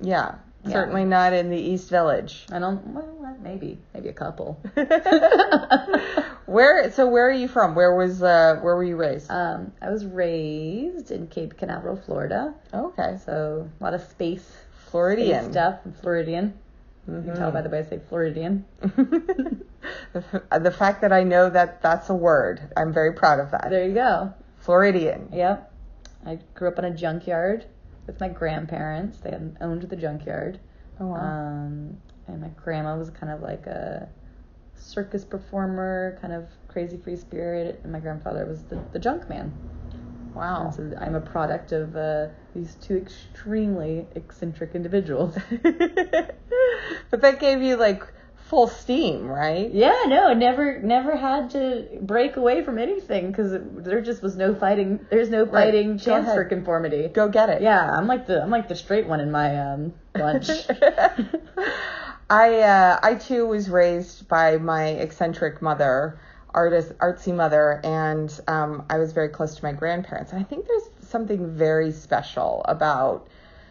[0.00, 0.36] Yeah.
[0.64, 0.72] Yeah.
[0.72, 2.46] Certainly not in the East Village.
[2.50, 4.58] I don't well maybe maybe a couple
[6.46, 6.90] where?
[6.92, 7.74] So where are you from?
[7.74, 8.22] Where was?
[8.22, 9.30] Uh, where were you raised?
[9.30, 12.54] Um, I was raised in Cape Canaveral, Florida.
[12.72, 13.18] okay.
[13.24, 15.52] So a lot of space, space Floridian.
[15.52, 15.80] stuff.
[15.84, 16.54] I'm Floridian.
[17.06, 18.64] You can tell by the way I say Floridian.
[18.80, 19.62] the,
[20.58, 23.68] the fact that I know that that's a word, I'm very proud of that.
[23.68, 24.32] There you go.
[24.58, 25.28] Floridian.
[25.32, 25.70] Yep.
[26.24, 27.66] I grew up in a junkyard
[28.06, 29.18] with my grandparents.
[29.18, 30.60] They had owned the junkyard.
[31.00, 31.16] Oh wow.
[31.16, 34.08] Um, and my grandma was kind of like a
[34.76, 39.52] circus performer, kind of crazy free spirit, and my grandfather was the, the junk man.
[40.34, 40.66] wow.
[40.66, 45.36] And so I'm a product of uh, these two extremely eccentric individuals.
[47.10, 48.04] but that gave you like
[48.44, 49.72] full steam, right?
[49.72, 54.36] Yeah, no, I never never had to break away from anything because there just was
[54.36, 55.00] no fighting.
[55.10, 57.08] There's no fighting chance for conformity.
[57.08, 57.62] Go get it.
[57.62, 60.48] Yeah, I'm like the I'm like the straight one in my um bunch.
[62.30, 66.18] I uh, I too was raised by my eccentric mother,
[66.50, 70.32] artist artsy mother, and um, I was very close to my grandparents.
[70.32, 73.28] And I think there's something very special about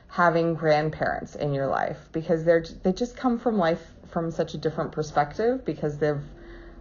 [0.08, 4.58] having grandparents in your life because they're they just come from life from such a
[4.58, 6.22] different perspective because they've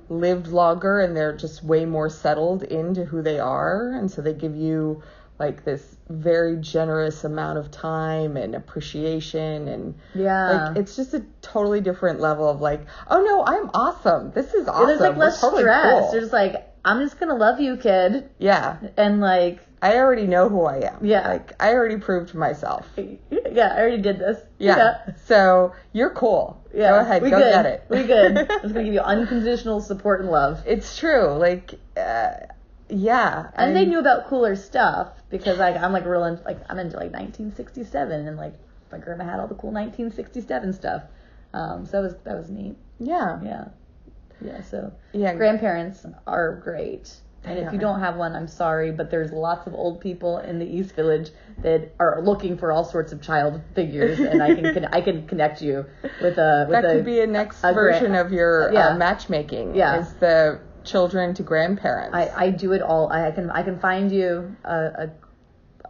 [0.08, 4.34] lived longer and they're just way more settled into who they are and so they
[4.34, 5.02] give you
[5.38, 10.68] like this very generous amount of time and appreciation and Yeah.
[10.68, 14.68] like it's just a totally different level of like oh no i'm awesome this is
[14.68, 15.82] awesome There's like less totally stress.
[16.00, 16.12] cool.
[16.12, 20.62] There's like I'm just gonna love you, kid, yeah and like i already know who
[20.64, 21.28] i am Yeah.
[21.28, 24.38] like i already proved myself yeah, I already did this.
[24.58, 26.92] yeah, so you're cool Yeah.
[26.92, 27.52] go ahead we go good.
[27.52, 28.38] get it We good.
[28.38, 30.62] I'm just gonna give you unconditional support and love.
[30.66, 32.30] it's true like uh,
[32.88, 36.58] yeah And I- they knew about cooler stuff because like I'm like real into, like
[36.70, 38.54] I'm into like 1967 and like
[38.90, 41.02] my grandma had all the cool 1967 stuff.
[41.54, 42.76] Um, so that was that was neat.
[42.98, 43.64] yeah Yeah,
[44.42, 44.62] yeah.
[44.62, 47.10] So yeah grandparents are great.
[47.44, 50.58] And if you don't have one, I'm sorry, but there's lots of old people in
[50.60, 54.72] the East Village that are looking for all sorts of child figures, and I can
[54.74, 55.84] con- I can connect you
[56.22, 58.88] with a with that a could be a next a version of your yeah.
[58.90, 60.00] uh, matchmaking Yeah.
[60.00, 63.12] is the children to grandparents I, I do it all.
[63.12, 65.10] I, I can I can find you a, a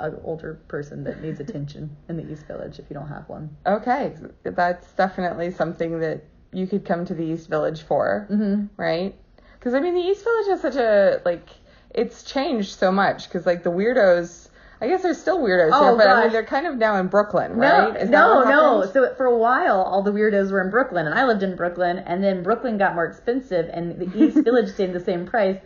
[0.08, 3.54] a older person that needs attention in the East Village if you don't have one.
[3.66, 8.66] Okay, that's definitely something that you could come to the East Village for, Mm-hmm.
[8.80, 9.14] right?
[9.62, 11.48] Because I mean, the East Village is such a like
[11.90, 13.29] it's changed so much.
[13.29, 14.48] Because like the weirdos,
[14.81, 17.07] I guess there's still weirdos Oh, here, but I mean they're kind of now in
[17.07, 17.96] Brooklyn, No, right?
[18.03, 18.85] Is no, no.
[18.92, 21.98] So for a while, all the weirdos were in Brooklyn, and I lived in Brooklyn,
[21.98, 25.61] and then Brooklyn got more expensive, and the East Village stayed the same price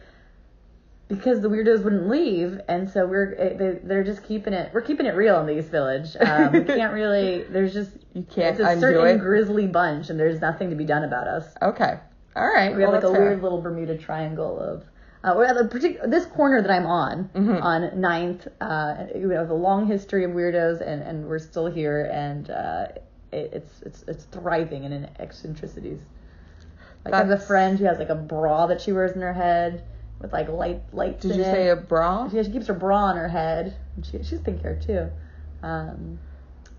[1.08, 4.74] because the weirdos wouldn't leave, and so we're eh, they, they're just keeping it.
[4.74, 6.16] We're keeping it real in the East Village.
[6.20, 7.44] Um, we can't really.
[7.44, 9.20] There's just You can't it's a certain it.
[9.20, 11.46] grisly bunch, and there's nothing to be done about us.
[11.62, 11.98] Okay,
[12.36, 12.74] all right.
[12.76, 13.20] We have like a fair.
[13.22, 14.84] weird little Bermuda Triangle of.
[15.24, 17.60] Uh, we're at the partic- this corner that I'm on, Mhm.
[17.60, 22.08] on Ninth, uh, we have a long history of weirdos, and, and we're still here,
[22.12, 22.86] and uh,
[23.32, 25.98] it, it's it's it's thriving in eccentricities.
[27.04, 29.32] Like I have a friend who has like a bra that she wears in her
[29.32, 29.82] head
[30.20, 31.52] with like light lights Did in you it.
[31.52, 32.28] say a bra?
[32.28, 33.74] She, she keeps her bra on her head.
[33.96, 35.08] And she she's pink hair too.
[35.66, 36.18] Um,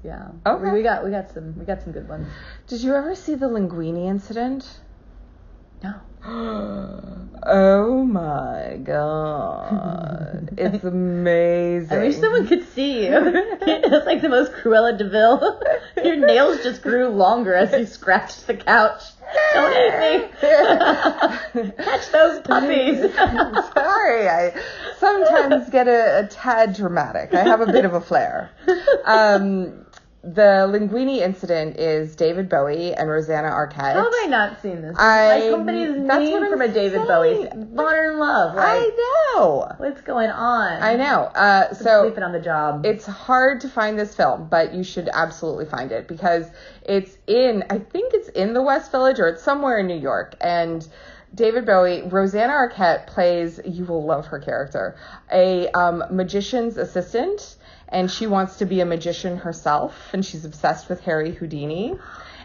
[0.03, 0.27] yeah.
[0.45, 0.63] Okay.
[0.65, 2.27] We, we got we got some we got some good ones.
[2.67, 4.79] Did you ever see the Linguini incident?
[5.83, 5.93] No.
[7.45, 10.49] oh my god.
[10.57, 11.97] It's amazing.
[11.97, 13.13] I wish someone could see you.
[13.13, 15.61] it's like the most Cruella de Vil.
[16.03, 19.03] Your nails just grew longer as you scratched the couch.
[19.53, 21.73] Don't eat me.
[21.83, 23.13] Catch those puppies.
[23.13, 24.53] Sorry, I
[24.99, 27.33] sometimes get a, a tad dramatic.
[27.33, 28.51] I have a bit of a flair.
[29.05, 29.85] Um,
[30.23, 33.93] the Linguini incident is David Bowie and Rosanna Arquette.
[33.93, 34.95] How have I not seen this?
[34.97, 37.47] I- My company's that's name from a David Bowie.
[37.73, 38.55] Modern Love.
[38.55, 39.71] Like, I know.
[39.77, 40.81] what's going on?
[40.81, 41.21] I know.
[41.23, 42.85] Uh, so Sleeping on the job.
[42.85, 46.47] it's hard to find this film, but you should absolutely find it because
[46.83, 50.35] it's in, I think it's in the West Village or it's somewhere in New York.
[50.41, 50.85] And
[51.35, 54.95] David Bowie, Rosanna Arquette plays, you will love her character,
[55.31, 57.55] a um, magician's assistant.
[57.89, 61.97] And she wants to be a magician herself, and she's obsessed with Harry Houdini.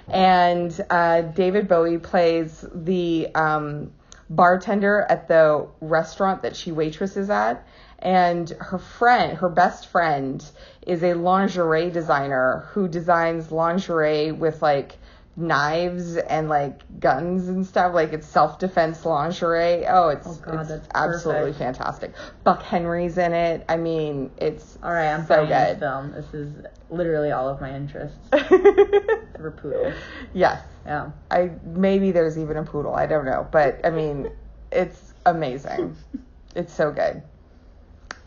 [0.08, 3.92] And uh, David Bowie plays the um,
[4.30, 7.66] bartender at the restaurant that she waitresses at
[8.02, 10.44] and her friend her best friend
[10.86, 14.98] is a lingerie designer who designs lingerie with like
[15.34, 20.86] knives and like guns and stuff like it's self-defense lingerie oh it's, Oh, God, it's
[20.94, 21.58] absolutely perfect.
[21.58, 22.12] fantastic
[22.44, 26.12] buck henry's in it i mean it's all right, I'm so finding this good film.
[26.12, 26.52] This is
[26.90, 28.18] literally all of my interests.
[28.30, 29.94] For poodles.
[30.34, 31.10] yes Yeah.
[31.30, 32.94] I maybe there's even a poodle.
[32.94, 34.30] I don't know, but I mean,
[34.70, 35.96] it's amazing.
[36.54, 37.22] It's so good.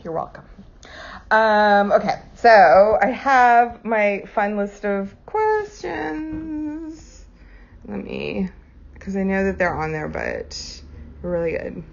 [0.02, 0.44] You're welcome.
[1.30, 6.55] Um, okay, so I have my fun list of questions.
[7.86, 8.50] Let me,
[8.94, 10.82] because I know that they're on there, but
[11.22, 11.84] really good.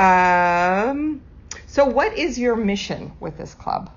[0.00, 1.22] Um,
[1.66, 3.90] so what is your mission with this club?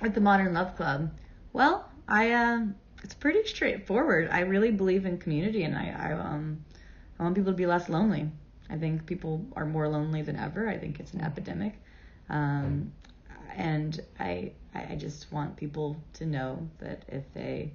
[0.00, 1.10] At the Modern Love Club.
[1.52, 4.28] Well, I um it's pretty straightforward.
[4.30, 6.64] I really believe in community and I, I um
[7.18, 8.30] I want people to be less lonely.
[8.70, 10.68] I think people are more lonely than ever.
[10.68, 11.74] I think it's an epidemic.
[12.28, 12.92] Um
[13.56, 17.72] and I I just want people to know that if they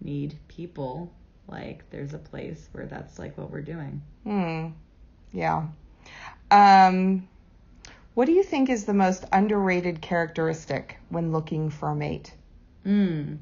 [0.00, 1.12] need people,
[1.48, 4.02] like there's a place where that's like what we're doing.
[4.24, 4.68] Hmm.
[5.32, 5.66] Yeah.
[6.50, 7.28] Um,
[8.14, 12.32] what do you think is the most underrated characteristic when looking for a mate?
[12.86, 13.38] Mm.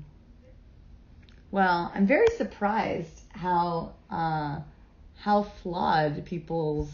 [1.50, 4.60] Well, I'm very surprised how uh,
[5.16, 6.90] how flawed people's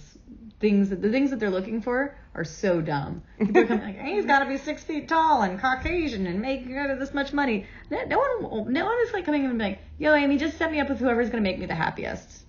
[0.58, 3.22] things the things that they're looking for are so dumb.
[3.38, 6.66] People coming like, hey, he's got to be six feet tall and Caucasian and make
[6.66, 7.66] this much money.
[7.90, 10.56] No, no one, no one is like coming in and being like, yo, Amy, just
[10.56, 12.44] set me up with whoever's gonna make me the happiest,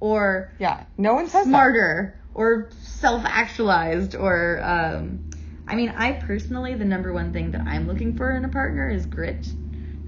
[0.00, 5.20] or Yeah, no one says smarter or self-actualized or um
[5.66, 8.88] I mean, I personally the number one thing that I'm looking for in a partner
[8.88, 9.52] is grit.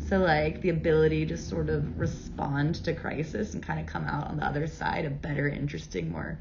[0.08, 4.28] So like the ability to sort of respond to crisis and kind of come out
[4.28, 6.38] on the other side a better, interesting, more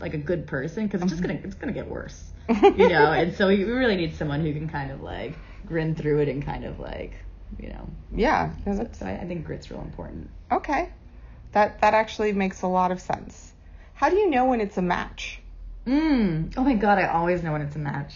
[0.00, 3.12] like a good person because it's just gonna it's gonna get worse, you know.
[3.12, 5.34] and so you really need someone who can kind of like
[5.66, 7.14] grin through it and kind of like
[7.58, 7.88] you know.
[8.14, 10.30] Yeah, that's So I, I think grit's real important.
[10.50, 10.90] okay.
[11.52, 13.52] That that actually makes a lot of sense.
[13.94, 15.40] How do you know when it's a match?
[15.86, 16.52] Mm.
[16.56, 18.14] Oh my god, I always know when it's a match.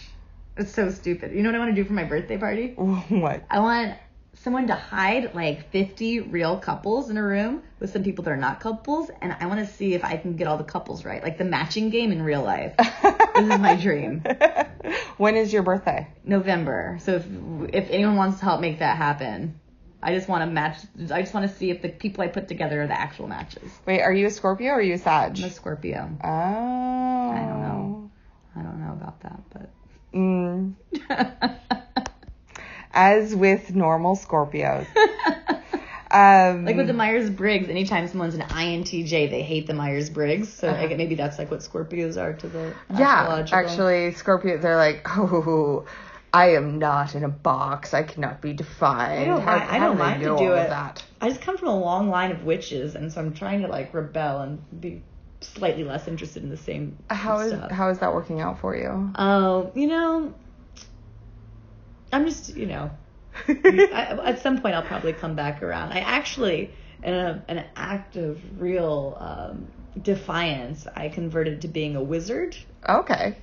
[0.57, 1.33] It's so stupid.
[1.33, 2.75] You know what I want to do for my birthday party?
[2.77, 3.43] what?
[3.51, 3.95] I want
[4.35, 8.37] someone to hide like 50 real couples in a room with some people that are
[8.37, 11.23] not couples, and I want to see if I can get all the couples right,
[11.23, 12.75] like the matching game in real life.
[12.79, 14.23] this is my dream.
[15.16, 16.09] when is your birthday?
[16.25, 16.99] November.
[17.03, 17.27] So if
[17.75, 19.61] if anyone wants to help make that happen,
[20.03, 20.79] I just want to match.
[21.11, 23.71] I just want to see if the people I put together are the actual matches.
[23.87, 25.38] Wait, are you a Scorpio or are you a Sag?
[25.38, 26.11] I'm a Scorpio.
[26.25, 26.29] Oh.
[26.29, 28.11] I don't know.
[28.57, 29.71] I don't know about that, but.
[30.12, 30.75] Mm,
[32.92, 34.87] as with normal Scorpios.
[36.12, 40.53] Um, Like with the Myers Briggs, anytime someone's an INTJ, they hate the Myers Briggs.
[40.53, 44.76] So I get maybe that's like what Scorpios are to the yeah, actually, Scorpio, they're
[44.76, 45.87] like, oh,
[46.33, 47.94] I am not in a box.
[47.94, 49.22] I cannot be defined.
[49.22, 50.68] I don't How- mind- I don't mind to do it.
[50.68, 51.05] That?
[51.20, 53.94] I just come from a long line of witches, and so I'm trying to like
[53.94, 55.03] rebel and be
[55.40, 59.12] slightly less interested in the same How is how is that working out for you?
[59.14, 60.35] Oh, you know,
[62.12, 62.90] I'm just you know,
[63.49, 65.92] I, at some point I'll probably come back around.
[65.92, 66.70] I actually,
[67.03, 69.68] in a, an act of real um,
[70.03, 72.57] defiance, I converted to being a wizard.
[72.88, 73.37] okay.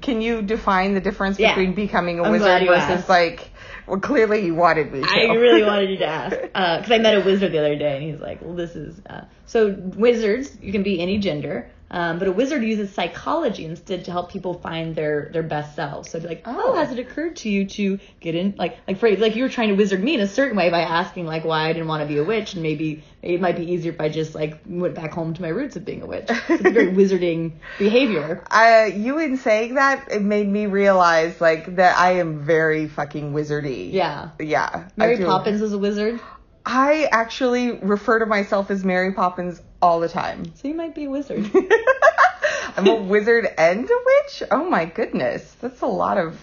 [0.00, 1.54] Can you define the difference Yeah.
[1.54, 3.08] between becoming a I'm wizard versus asked.
[3.10, 3.50] like?
[3.86, 5.06] Well, clearly you wanted me to.
[5.06, 8.02] I really wanted you to ask because I met a wizard the other day, and
[8.02, 10.56] he's like, "Well, this is uh, so wizards.
[10.62, 14.54] You can be any gender, um, but a wizard uses psychology instead to help people
[14.54, 16.10] find their their best selves.
[16.10, 16.72] So, I'd be like, oh.
[16.72, 16.74] Oh.
[16.74, 19.68] has it occurred to you to get in, like, like for like you were trying
[19.68, 22.08] to wizard me in a certain way by asking like why I didn't want to
[22.08, 25.12] be a witch, and maybe it might be easier if I just like went back
[25.12, 26.28] home to my roots of being a witch.
[26.28, 28.42] It's a very wizarding behavior.
[28.50, 33.32] Uh, you in saying that, it made me realize like that I am very fucking
[33.32, 33.92] wizardy.
[33.92, 34.30] Yeah.
[34.38, 34.88] Yeah.
[34.96, 35.22] Mary.
[35.22, 36.20] Poppins was a wizard,
[36.64, 40.54] I actually refer to myself as Mary Poppins all the time.
[40.54, 41.50] so you might be a wizard.
[42.76, 44.42] I'm a wizard and a witch?
[44.50, 45.54] Oh my goodness.
[45.60, 46.38] That's a lot of.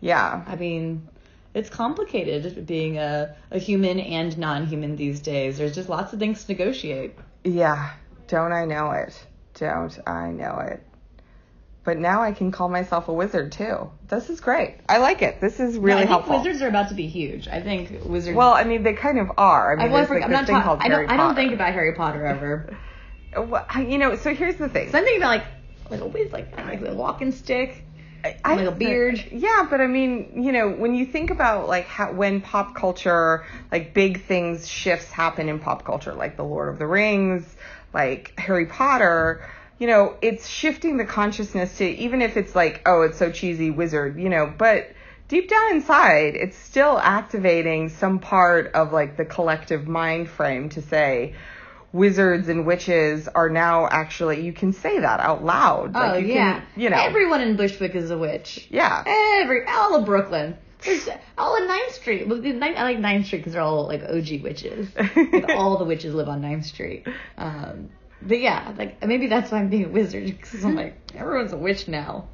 [0.00, 0.42] Yeah.
[0.46, 1.06] I mean,
[1.52, 5.58] it's complicated being a, a human and non-human these days.
[5.58, 7.16] There's just lots of things to negotiate.
[7.44, 7.92] Yeah,
[8.26, 9.14] don't I know it?
[9.54, 10.82] Don't I know it?
[11.84, 13.90] But now I can call myself a wizard too.
[14.08, 14.78] This is great.
[14.88, 15.40] I like it.
[15.40, 16.38] This is really I think helpful.
[16.38, 17.46] wizards are about to be huge.
[17.46, 18.34] I think wizards.
[18.36, 19.72] well, I mean, they kind of are.
[19.72, 20.62] I mean, I like I'm not talking.
[20.62, 21.10] called I don't.
[21.10, 22.76] I don't think about Harry Potter ever.
[23.36, 24.92] Well, you know, so here's the thing.
[24.92, 25.44] So I'm thinking about like
[25.90, 27.84] like a wiz, like like a walking stick,
[28.24, 29.24] I- like a beard.
[29.32, 33.44] Yeah, but I mean, you know, when you think about like how, when pop culture,
[33.72, 37.44] like big things, shifts happen in pop culture, like the Lord of the Rings,
[37.92, 39.44] like Harry Potter,
[39.84, 43.70] you know, it's shifting the consciousness to even if it's like, oh, it's so cheesy,
[43.70, 44.90] wizard, you know, but
[45.28, 50.80] deep down inside, it's still activating some part of like the collective mind frame to
[50.80, 51.34] say.
[51.92, 55.92] Wizards and witches are now actually you can say that out loud.
[55.94, 58.66] Oh Like, you yeah, can, you know, everyone in Bushwick is a witch.
[58.70, 59.04] yeah.
[59.42, 60.56] Every all of Brooklyn.
[60.80, 62.26] There's all in Ninth Street.
[62.26, 64.88] Ninth- I like Ninth Street because they're all like OG witches.
[65.16, 67.06] like all the witches live on Ninth Street.
[67.36, 67.90] Um,
[68.26, 71.56] but yeah, like maybe that's why I'm being a wizard because I'm like everyone's a
[71.56, 72.28] witch now.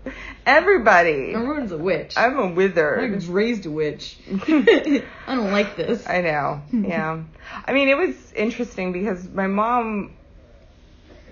[0.46, 1.34] Everybody.
[1.34, 2.14] Everyone's a witch.
[2.16, 3.00] I'm a wizard.
[3.00, 4.18] I was raised a witch.
[4.28, 6.08] I don't like this.
[6.08, 6.62] I know.
[6.72, 7.22] Yeah.
[7.66, 10.16] I mean, it was interesting because my mom,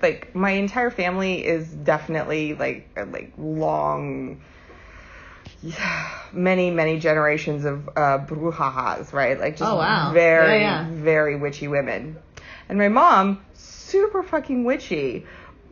[0.03, 4.43] like, my entire family is definitely like like long,
[6.33, 8.19] many many generations of uh,
[9.13, 9.39] right?
[9.39, 10.13] Like just Oh, wow.
[10.13, 10.87] very Yeah, yeah.
[10.91, 12.19] very witchy women.
[12.69, 13.43] And my mom,
[13.89, 15.27] super fucking witchy.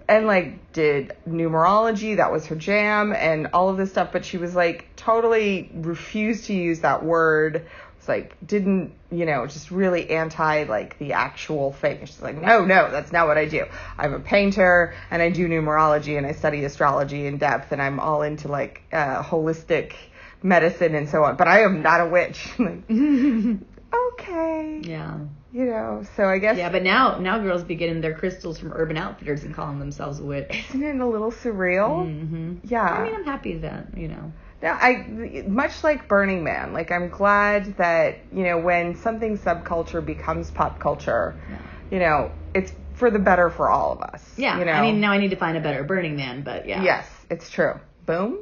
[0.08, 4.12] And like did numerology, that was her jam, and all of this stuff.
[4.12, 7.66] But she was like totally refused to use that word.
[7.98, 12.06] Was like didn't you know just really anti like the actual thing.
[12.06, 13.64] She's like no no that's not what I do.
[13.98, 17.98] I'm a painter and I do numerology and I study astrology in depth and I'm
[17.98, 19.94] all into like uh, holistic
[20.40, 21.34] medicine and so on.
[21.34, 22.48] But I am not a witch.
[23.94, 25.18] okay, yeah.
[25.52, 26.04] you know.
[26.16, 29.44] So I guess Yeah, but now now girls be getting their crystals from Urban Outfitters
[29.44, 30.66] and calling themselves a witch.
[30.70, 32.04] isn't it a little surreal?
[32.04, 32.82] hmm Yeah.
[32.82, 34.32] I mean, I'm happy that you know.
[34.62, 36.72] No, I much like Burning Man.
[36.72, 41.58] Like I'm glad that you know when something subculture becomes pop culture, yeah.
[41.90, 44.24] you know, it's for the better for all of us.
[44.38, 44.72] Yeah, You know.
[44.72, 46.82] I mean, now I need to find a better Burning Man, but yeah.
[46.82, 47.74] Yes, it's true.
[48.06, 48.38] Boom.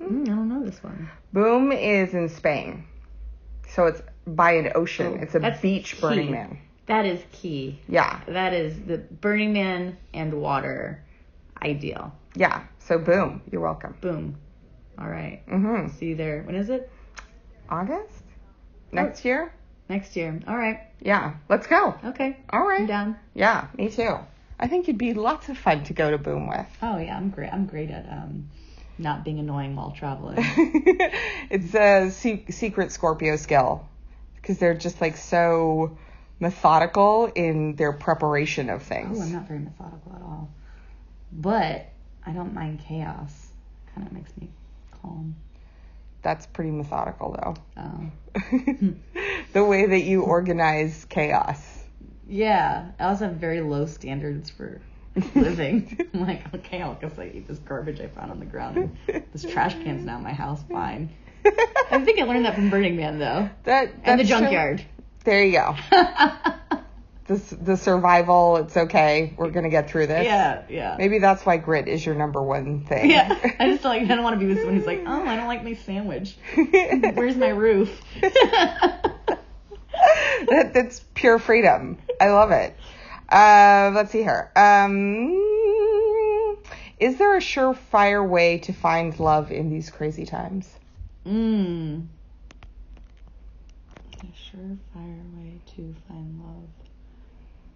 [0.00, 1.10] Mm, I don't know this one.
[1.32, 2.84] Boom is in Spain,
[3.68, 4.00] so it's
[4.36, 5.18] by an ocean.
[5.18, 6.30] Oh, it's a beach Burning.
[6.32, 6.58] Man.
[6.86, 7.80] That is key.
[7.88, 11.04] Yeah, That is the Burning Man and water
[11.62, 12.12] ideal.
[12.34, 12.64] yeah.
[12.80, 13.94] So boom, you're welcome.
[14.00, 14.36] Boom.
[14.98, 15.42] All right.
[15.46, 15.92] Mhm.
[15.98, 16.42] See you there.
[16.42, 16.90] When is it?
[17.68, 18.22] August
[18.92, 19.52] next year.
[19.90, 20.40] Next year.
[20.48, 20.80] All right.
[21.00, 21.94] Yeah, let's go.
[22.04, 22.36] Okay.
[22.50, 22.80] All right.
[22.80, 23.16] I'm down.
[23.34, 24.16] Yeah, me too.
[24.58, 26.66] I think it'd be lots of fun to go to Boom with.
[26.82, 27.52] Oh yeah, I'm great.
[27.52, 28.48] I'm great at um,
[28.98, 30.36] not being annoying while traveling.
[31.50, 33.87] it's a se- secret Scorpio skill
[34.48, 35.98] because they're just like so
[36.40, 39.18] methodical in their preparation of things.
[39.20, 39.22] Oh.
[39.22, 40.48] I'm not very methodical at all.
[41.30, 41.90] But
[42.24, 43.48] I don't mind chaos.
[43.94, 44.48] Kind of makes me
[45.02, 45.36] calm.
[46.22, 47.54] That's pretty methodical though.
[47.76, 48.94] Oh.
[49.52, 51.62] the way that you organize chaos.
[52.26, 52.92] Yeah.
[52.98, 54.80] I also have very low standards for
[55.34, 56.08] living.
[56.14, 58.96] I'm like, okay, I'll guess I eat this garbage I found on the ground.
[59.06, 60.62] This trash can's now in my house.
[60.70, 61.10] Fine.
[61.90, 64.84] I think I learned that from Burning Man though, That and the so- junkyard.
[65.24, 65.76] there you go.
[67.26, 68.56] The the survival.
[68.56, 69.34] It's okay.
[69.36, 70.24] We're gonna get through this.
[70.24, 70.94] yeah, yeah.
[70.96, 73.10] Maybe that's why grit is your number one thing.
[73.10, 73.28] Yeah,
[73.60, 75.46] I just like I don't want to be with someone who's like, oh, I don't
[75.46, 76.38] like my sandwich.
[76.54, 77.90] Where's my roof?
[78.22, 79.20] that,
[80.72, 81.98] that's pure freedom.
[82.18, 82.74] I love it.
[83.28, 84.50] Uh, let's see here.
[84.56, 85.36] Um,
[86.98, 90.66] is there a surefire way to find love in these crazy times?
[91.28, 92.06] Mmm.
[94.20, 96.70] A surefire way to find love.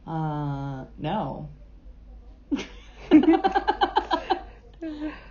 [0.06, 1.48] Uh, no.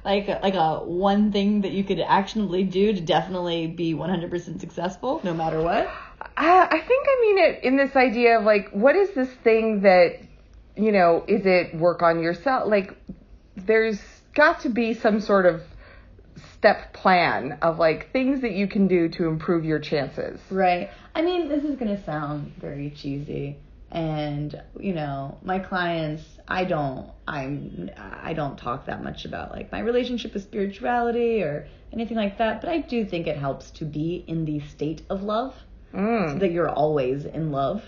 [0.05, 5.19] like like a one thing that you could actionably do to definitely be 100% successful
[5.23, 5.89] no matter what
[6.37, 9.81] I, I think I mean it in this idea of like, what is this thing
[9.81, 10.19] that,
[10.75, 12.67] you know, is it work on yourself?
[12.67, 12.95] Like,
[13.55, 13.99] there's
[14.33, 15.61] got to be some sort of
[16.53, 20.39] step plan of like things that you can do to improve your chances.
[20.49, 23.57] right i mean this is going to sound very cheesy
[23.91, 29.71] and you know my clients i don't i'm i don't talk that much about like
[29.71, 33.83] my relationship with spirituality or anything like that but i do think it helps to
[33.83, 35.53] be in the state of love
[35.93, 36.39] Mm.
[36.39, 37.83] that you're always in love.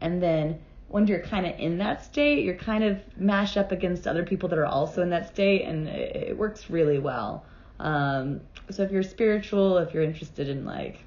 [0.00, 4.06] And then when you're kind of in that state, you're kind of mashed up against
[4.06, 7.44] other people that are also in that state, and it works really well.
[7.80, 10.98] Um, so if you're spiritual, if you're interested in like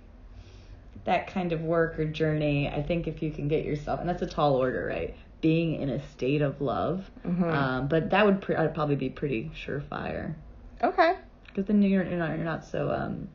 [1.05, 4.21] that kind of work or journey, I think if you can get yourself, and that's
[4.21, 5.15] a tall order, right?
[5.41, 7.43] Being in a state of love, Mm-hmm.
[7.43, 10.35] um, but that would pr- I'd probably be pretty surefire
[10.83, 11.13] Okay.
[11.47, 13.27] because then you're you're not you're not so um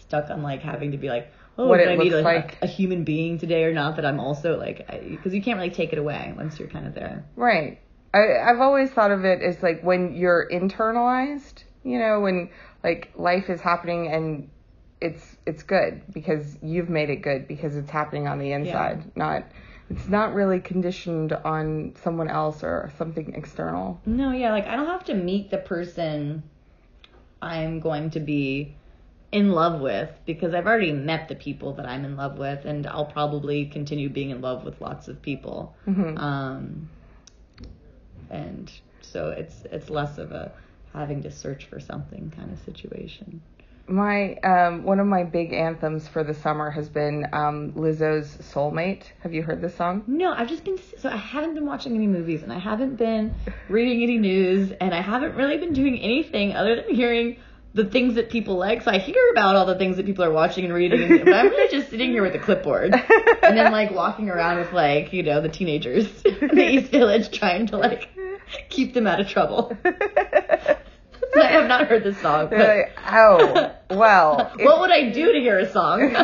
[0.00, 2.58] stuck on like having to be like oh What I looks a, like.
[2.62, 5.92] a human being today or not that I'm also like because you can't really take
[5.92, 7.24] it away once you're kind of there.
[7.36, 7.80] Right.
[8.14, 12.50] I, I've always thought of it as like when you're internalized, you know, when
[12.82, 14.48] like life is happening and
[15.00, 19.44] it's it's good because you've made it good because it's happening on the inside, not
[19.88, 24.00] it's not really conditioned on someone else or something external.
[24.06, 26.42] No, yeah, like I don't have to meet the person
[27.42, 28.74] I'm going to be
[29.32, 32.86] in love with because I've already met the people that I'm in love with, and
[32.86, 35.74] I'll probably continue being in love with lots of people.
[36.18, 36.88] Um,
[38.28, 38.70] and
[39.00, 40.52] so it's it's less of a
[40.92, 43.40] having to search for something kind of situation.
[43.86, 49.02] My um, one of my big anthems for the summer has been um, Lizzo's "Soulmate."
[49.22, 50.04] Have you heard this song?
[50.06, 53.34] No, I've just been so I haven't been watching any movies and I haven't been
[53.68, 57.38] reading any news and I haven't really been doing anything other than hearing
[57.74, 58.82] the things that people like.
[58.82, 61.48] So I hear about all the things that people are watching and reading, but I'm
[61.48, 65.22] really just sitting here with a clipboard and then like walking around with like you
[65.22, 68.08] know the teenagers in the East Village trying to like
[68.68, 69.76] keep them out of trouble.
[71.36, 72.48] I have not heard this song.
[72.50, 74.50] But like, oh, well.
[74.58, 76.14] if- what would I do to hear a song?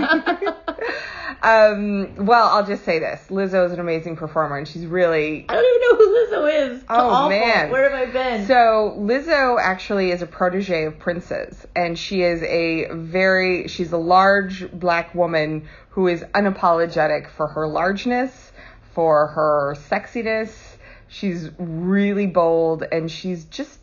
[1.43, 5.55] um, well, I'll just say this: Lizzo is an amazing performer, and she's really I
[5.55, 6.85] don't even know who Lizzo is.
[6.89, 7.29] Oh, Awful.
[7.31, 7.71] man.
[7.71, 8.47] where have I been?
[8.47, 13.99] So Lizzo actually is a protege of Prince's, and she is a very she's a
[13.99, 18.51] large black woman who is unapologetic for her largeness,
[18.93, 20.66] for her sexiness.
[21.09, 23.79] She's really bold, and she's just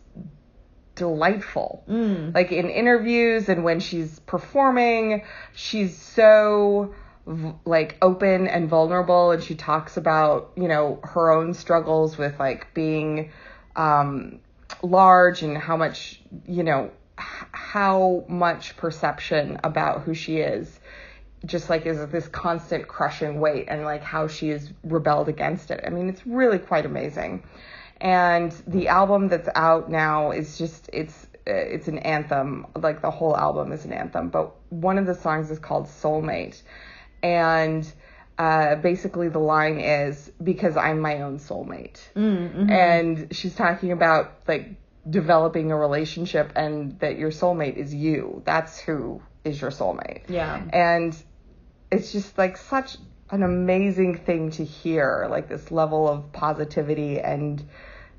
[0.96, 1.84] delightful.
[2.34, 6.94] Like in interviews and when she's performing, she's so
[7.66, 12.74] like open and vulnerable and she talks about, you know, her own struggles with like
[12.74, 13.32] being
[13.76, 14.40] um
[14.82, 20.80] large and how much, you know, h- how much perception about who she is
[21.46, 25.84] just like is this constant crushing weight and like how she has rebelled against it.
[25.86, 27.44] I mean, it's really quite amazing.
[28.00, 32.68] And the album that's out now is just it's uh, it's an anthem.
[32.76, 36.62] Like the whole album is an anthem, but one of the songs is called Soulmate.
[37.22, 37.90] And
[38.38, 42.00] uh, basically the line is because I'm my own soulmate.
[42.70, 44.76] And she's talking about like
[45.10, 48.42] developing a relationship and that your soulmate is you.
[48.46, 50.30] That's who is your soulmate.
[50.30, 50.62] Yeah.
[50.72, 51.16] And
[51.94, 52.98] it's just like such
[53.30, 57.64] an amazing thing to hear, like this level of positivity and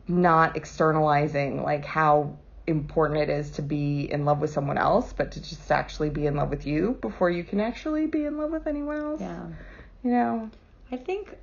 [0.07, 5.33] not externalizing like how important it is to be in love with someone else, but
[5.33, 8.51] to just actually be in love with you before you can actually be in love
[8.51, 9.21] with anyone else.
[9.21, 9.47] yeah.
[10.03, 10.51] You know?
[10.93, 11.37] I think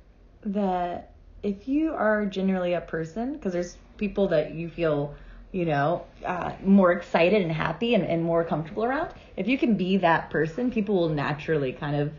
[0.44, 1.12] that
[1.42, 5.14] if you are generally a person, because there's people that you feel,
[5.52, 9.76] you know, uh, more excited and happy and, and more comfortable around, if you can
[9.76, 12.12] be that person, people will naturally kind of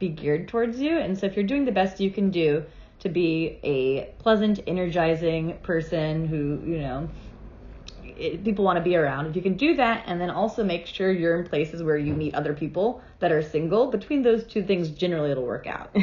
[0.00, 0.98] be geared towards you.
[0.98, 2.64] And so if you're doing the best you can do
[3.00, 7.08] to be a pleasant, energizing person who, you know,
[8.02, 9.26] it, people want to be around.
[9.26, 12.14] If you can do that and then also make sure you're in places where you
[12.14, 15.94] meet other people that are single, between those two things, generally it'll work out.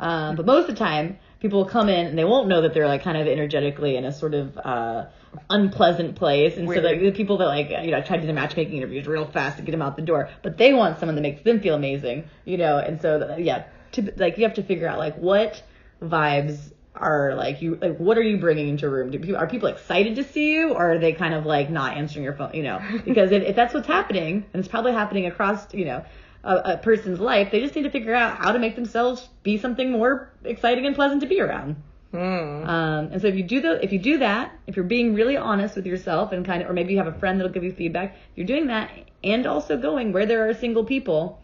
[0.00, 2.74] um, but most of the time, people will come in and they won't know that
[2.74, 5.06] they're like kind of energetically in a sort of uh,
[5.50, 6.56] unpleasant place.
[6.56, 8.76] And so like the people that like you know I try to do the matchmaking
[8.76, 11.42] interviews real fast to get them out the door, but they want someone that makes
[11.42, 12.78] them feel amazing, you know.
[12.78, 15.62] And so yeah, to, like you have to figure out like what
[16.02, 19.46] vibes are like you like what are you bringing into a room do people are
[19.46, 22.52] people excited to see you or are they kind of like not answering your phone
[22.54, 26.04] you know because if, if that's what's happening and it's probably happening across you know
[26.44, 29.58] a, a person's life they just need to figure out how to make themselves be
[29.58, 31.76] something more exciting and pleasant to be around
[32.10, 32.18] Hmm.
[32.18, 35.36] um, and so if you do the if you do that if you're being really
[35.36, 37.72] honest with yourself and kind of or maybe you have a friend that'll give you
[37.72, 38.90] feedback you're doing that
[39.22, 41.38] and also going where there are single people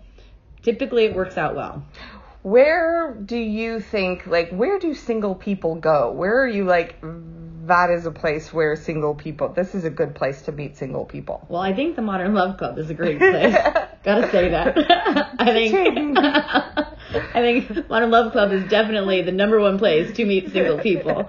[0.62, 1.84] typically it works out well
[2.44, 6.12] Where do you think, like, where do single people go?
[6.12, 10.14] Where are you like, that is a place where single people, this is a good
[10.14, 11.46] place to meet single people?
[11.48, 13.56] Well, I think the Modern Love Club is a great place.
[14.04, 14.76] Gotta say that.
[15.38, 20.52] I think I think Modern Love Club is definitely the number one place to meet
[20.52, 21.26] single people.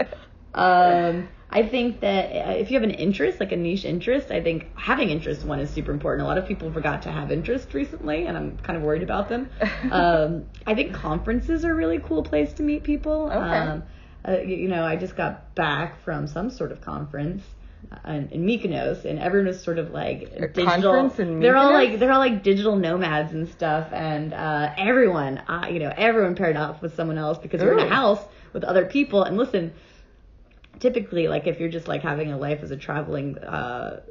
[0.54, 4.42] Um, I think that uh, if you have an interest, like a niche interest, I
[4.42, 6.26] think having interest one is super important.
[6.26, 9.30] A lot of people forgot to have interest recently, and I'm kind of worried about
[9.30, 9.50] them.
[9.92, 13.28] Um, I think conferences are a really cool place to meet people.
[13.28, 13.38] Okay.
[13.38, 13.84] Um,
[14.28, 17.44] uh, you, know, I just got back from some sort of conference
[18.08, 20.92] in, in Mykonos, and everyone was sort of like A digital.
[21.40, 25.80] they're all like they're all like digital nomads and stuff, and uh, everyone, uh, you
[25.80, 28.24] know, everyone paired off with someone else because you're in a house
[28.54, 29.24] with other people.
[29.24, 29.74] And listen,
[30.80, 34.02] typically, like if you're just like having a life as a traveling uh,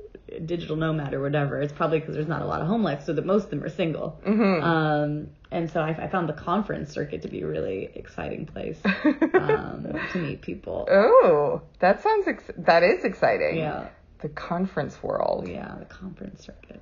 [0.41, 3.13] digital nomad or whatever, it's probably because there's not a lot of home life, so
[3.13, 4.19] that most of them are single.
[4.27, 4.63] Mm-hmm.
[4.65, 8.79] Um, and so I, I found the conference circuit to be a really exciting place
[8.85, 10.87] um, to meet people.
[10.91, 13.59] Oh, that sounds ex- that is exciting.
[13.59, 13.89] Yeah,
[14.21, 15.49] The conference world.
[15.49, 16.81] yeah, the conference circuit.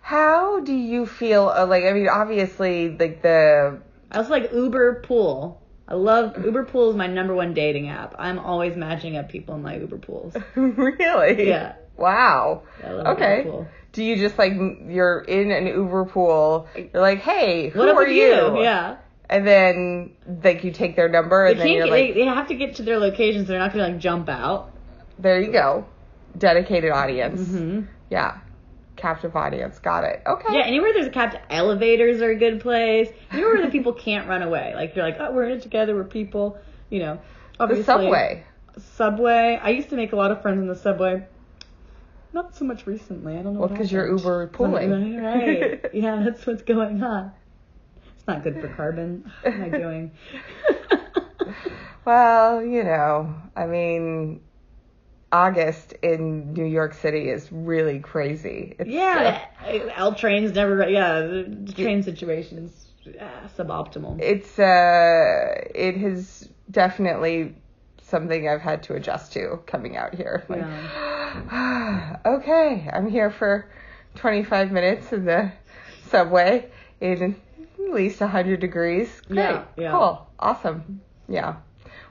[0.00, 1.48] How do you feel?
[1.48, 3.80] Uh, like, I mean, obviously, like the
[4.10, 5.60] I also like Uber Pool.
[5.88, 8.14] I love Uber Pool is my number one dating app.
[8.18, 10.34] I'm always matching up people in my Uber pools.
[10.54, 11.48] really.
[11.48, 11.74] Yeah.
[11.96, 12.62] Wow.
[12.84, 13.42] Okay.
[13.44, 13.68] Pool.
[13.92, 14.52] Do you just like
[14.88, 16.66] you're in an Uber pool?
[16.76, 18.60] You're like, hey, who What are with you?
[18.60, 18.96] Yeah.
[19.30, 22.48] And then like you take their number, They and then you're like, they, they have
[22.48, 23.48] to get to their locations.
[23.48, 24.72] They're not gonna like jump out.
[25.18, 25.86] there you go,
[26.36, 27.48] dedicated audience.
[27.48, 28.38] hmm Yeah,
[28.96, 29.78] captive audience.
[29.78, 30.22] Got it.
[30.26, 30.58] Okay.
[30.58, 33.08] Yeah, anywhere there's a captive elevators are a good place.
[33.30, 34.72] Anywhere where the people can't run away.
[34.74, 35.94] Like you're like, oh, we're in it together.
[35.94, 36.58] We're people.
[36.90, 37.14] You know.
[37.58, 38.44] the Obviously, subway.
[38.96, 39.58] Subway.
[39.62, 41.26] I used to make a lot of friends in the subway.
[42.34, 43.38] Not so much recently.
[43.38, 43.60] I don't know.
[43.60, 44.08] Well, because you're.
[44.08, 45.16] Uber pooling.
[45.22, 45.80] Right.
[45.94, 47.32] Yeah, that's what's going on.
[48.16, 49.30] It's not good for carbon.
[49.42, 50.10] What am I doing?
[52.04, 54.42] Well, you know, I mean,
[55.32, 58.76] August in New York City is really crazy.
[58.78, 59.46] It's, yeah,
[59.96, 60.86] L trains never.
[60.88, 64.20] Yeah, the train situation's uh, suboptimal.
[64.20, 67.54] it's uh, it has definitely
[68.02, 70.44] something I've had to adjust to coming out here.
[70.48, 70.60] Like,
[72.26, 73.68] okay, I'm here for
[74.16, 75.52] 25 minutes in the
[76.08, 76.70] subway
[77.00, 77.36] in
[77.78, 79.08] at least 100 degrees.
[79.26, 79.36] Great.
[79.36, 79.90] Yeah, yeah.
[79.90, 80.26] Cool.
[80.38, 81.00] Awesome.
[81.28, 81.56] Yeah.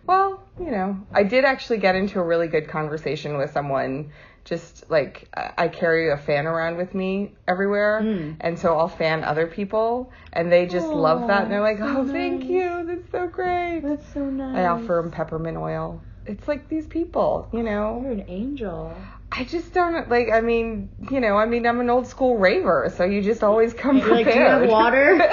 [0.06, 4.12] Well, you know, I did actually get into a really good conversation with someone.
[4.46, 8.36] Just like I carry a fan around with me everywhere, Mm.
[8.42, 11.86] and so I'll fan other people, and they just love that, and they're like, so
[12.00, 12.50] "Oh, thank nice.
[12.50, 14.58] you, that's so great." That's so nice.
[14.58, 16.02] I offer them peppermint oil.
[16.26, 18.00] It's like these people, you know.
[18.04, 18.96] You're an angel.
[19.32, 20.30] I just don't like.
[20.32, 23.74] I mean, you know, I mean, I'm an old school raver, so you just always
[23.74, 24.62] come You're like, prepared.
[24.62, 25.32] do you have water?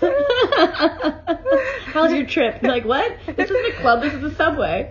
[1.86, 2.62] How's your trip?
[2.62, 3.16] Like, what?
[3.26, 4.02] This isn't a club.
[4.02, 4.90] This is a subway.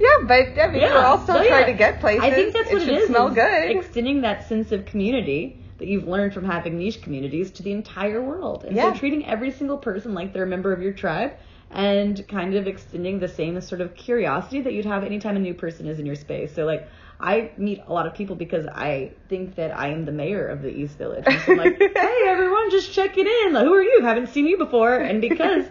[0.00, 1.66] yeah, but I mean, we're all still oh, No, trying yeah.
[1.66, 2.22] to get places.
[2.24, 3.08] I think that's it what should it is.
[3.08, 3.76] Smell is good.
[3.76, 8.20] Extending that sense of community that you've learned from having niche communities to the entire
[8.22, 8.64] world.
[8.64, 8.92] And Yeah.
[8.92, 11.32] so treating every single person like they're a member of your tribe
[11.70, 15.54] and kind of extending the same sort of curiosity that you'd have anytime a new
[15.54, 16.54] person is in your space.
[16.54, 16.88] So like
[17.20, 20.62] I meet a lot of people because I think that I am the mayor of
[20.62, 21.24] the East Village.
[21.26, 23.52] And so I'm like, hey everyone, just checking in.
[23.52, 24.00] Like, who are you?
[24.02, 24.96] Haven't seen you before.
[24.96, 25.66] And because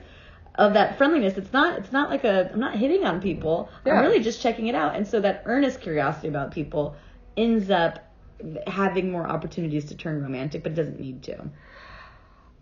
[0.55, 3.69] of that friendliness, it's not it's not like a I'm not hitting on people.
[3.85, 3.95] Yeah.
[3.95, 4.95] I'm really just checking it out.
[4.95, 6.95] And so that earnest curiosity about people
[7.35, 8.05] ends up
[8.67, 11.49] having more opportunities to turn romantic, but it doesn't need to.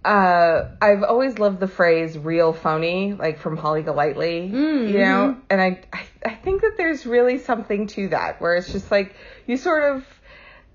[0.08, 4.50] Uh, I've always loved the phrase "real phony," like from Holly Golightly.
[4.54, 8.56] Mm, you know, and I, I I think that there's really something to that, where
[8.56, 10.06] it's just like you sort of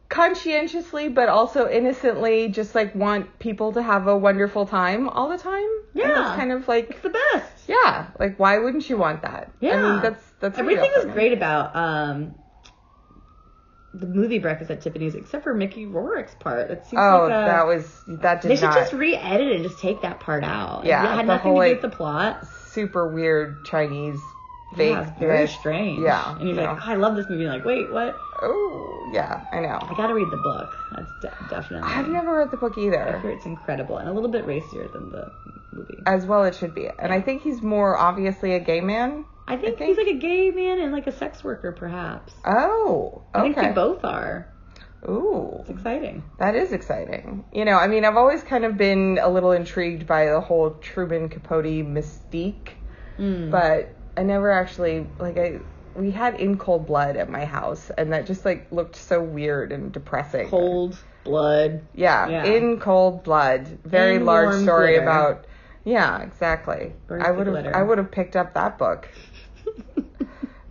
[0.08, 5.38] conscientiously but also innocently just like want people to have a wonderful time all the
[5.38, 5.66] time.
[5.94, 6.08] Yeah.
[6.08, 7.66] that's kind of like It's the best.
[7.66, 9.50] yeah, like why wouldn't you want that?
[9.62, 9.82] I Yeah.
[9.82, 12.34] mean that's that's Everything was great about um
[13.94, 16.70] the movie Breakfast at Tiffany's, except for Mickey Rourke's part.
[16.70, 19.56] It seems Oh, like a, that was that did they should not just re-edit it
[19.56, 20.84] and just take that part out.
[20.84, 22.46] Yeah, it had nothing whole, to do with the plot.
[22.46, 24.20] super weird Chinese
[24.76, 24.90] fake.
[24.92, 25.50] yeah, it's very myth.
[25.50, 26.00] strange.
[26.00, 26.62] Yeah, and you're no.
[26.72, 27.42] like, oh, I love this movie.
[27.44, 28.14] You're like, wait, what?
[28.42, 29.78] Oh yeah, I know.
[29.80, 30.74] I gotta read the book.
[30.96, 31.90] That's de- definitely.
[31.90, 33.16] I've never read the book either.
[33.16, 35.30] I hear it's incredible and a little bit racier than the
[35.72, 35.98] movie.
[36.06, 36.88] As well, it should be.
[36.98, 39.24] And I think he's more obviously a gay man.
[39.48, 42.32] I think, think- he's like a gay man and like a sex worker, perhaps.
[42.44, 44.48] Oh, I think they both are.
[45.08, 46.22] Ooh, It's exciting.
[46.38, 47.44] that is exciting.
[47.52, 50.70] You know, I mean, I've always kind of been a little intrigued by the whole
[50.80, 52.68] Truman Capote mystique,
[53.18, 53.50] Mm.
[53.50, 55.60] but I never actually like I.
[55.94, 59.72] We had In Cold Blood at my house, and that just like looked so weird
[59.72, 60.48] and depressing.
[60.48, 61.82] cold blood.
[61.94, 62.44] Yeah, Yeah.
[62.44, 63.66] In Cold Blood.
[63.84, 65.02] Very In large story glitter.
[65.02, 65.44] about.
[65.84, 66.92] Yeah, exactly.
[67.08, 67.74] Burns I would have.
[67.74, 69.08] I would have picked up that book.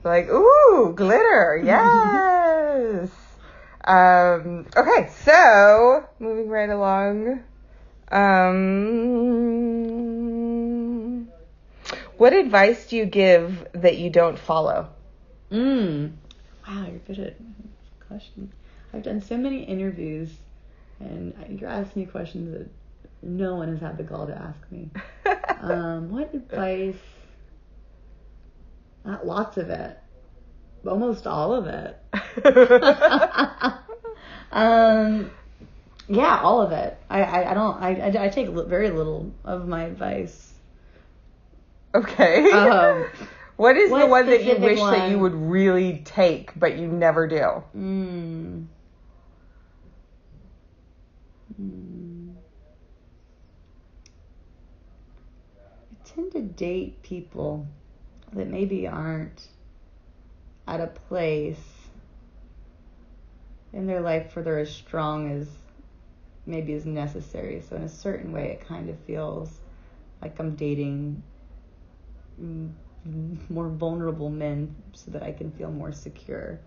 [0.04, 3.12] Like, ooh, glitter, yes.
[3.86, 7.44] um, okay, so moving right along.
[8.12, 8.58] Um,
[12.22, 14.88] what advice do you give that you don't follow?
[15.51, 16.11] Mm.
[16.67, 17.36] Wow, you're good at
[18.07, 18.53] questions.
[18.93, 20.30] I've done so many interviews,
[20.99, 22.69] and you're asking me questions that
[23.24, 24.91] no one has had the gall to ask me.
[25.61, 26.95] Um, what advice?
[29.05, 29.97] Not lots of it.
[30.88, 31.97] almost all of it.
[34.51, 35.30] um,
[36.07, 36.97] yeah, all of it.
[37.11, 37.82] I, I, I don't.
[37.82, 40.51] I, I, I take very little of my advice.
[41.96, 42.52] Okay.
[42.52, 43.06] Um,
[43.58, 47.28] what is the one that you wish that you would really take but you never
[47.28, 47.64] do?
[47.76, 48.66] Mm.
[51.62, 52.34] Mm.
[55.92, 57.68] I tend to date people
[58.34, 59.48] that maybe aren't
[60.68, 61.60] at a place
[63.74, 65.48] in their life where they're as strong as
[66.46, 67.62] maybe is necessary.
[67.62, 69.50] So in a certain way, it kind of feels
[70.22, 71.24] like I'm dating
[73.50, 76.60] more vulnerable men so that I can feel more secure.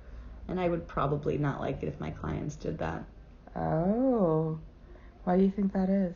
[0.49, 3.05] And I would probably not like it if my clients did that.
[3.57, 4.59] Oh.
[5.25, 6.14] Why do you think that is?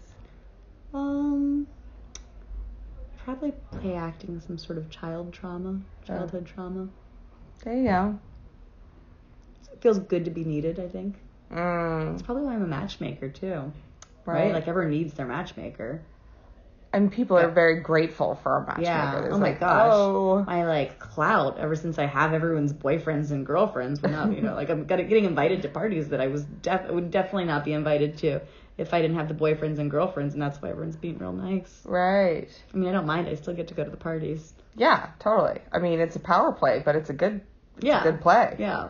[0.92, 1.66] Um,
[3.24, 6.88] probably play acting some sort of child trauma, childhood trauma.
[7.64, 8.18] There you go.
[9.72, 11.16] It feels good to be needed, I think.
[11.52, 13.72] Mm, It's probably why I'm a matchmaker too,
[14.26, 14.44] right?
[14.44, 14.52] right.
[14.52, 16.02] Like everyone needs their matchmaker.
[16.92, 18.88] And people are very grateful for a matchmaker.
[18.88, 19.28] Yeah.
[19.30, 19.92] Oh my like, gosh.
[19.92, 20.44] Oh.
[20.46, 24.00] My like clout ever since I have everyone's boyfriends and girlfriends.
[24.00, 27.10] Well, now you know, like I'm getting invited to parties that I was def- would
[27.10, 28.40] definitely not be invited to
[28.78, 31.82] if I didn't have the boyfriends and girlfriends, and that's why everyone's being real nice.
[31.84, 32.48] Right.
[32.72, 33.28] I mean, I don't mind.
[33.28, 34.54] I still get to go to the parties.
[34.76, 35.60] Yeah, totally.
[35.72, 37.40] I mean, it's a power play, but it's a good,
[37.76, 38.00] it's Yeah.
[38.00, 38.54] a good play.
[38.58, 38.88] Yeah.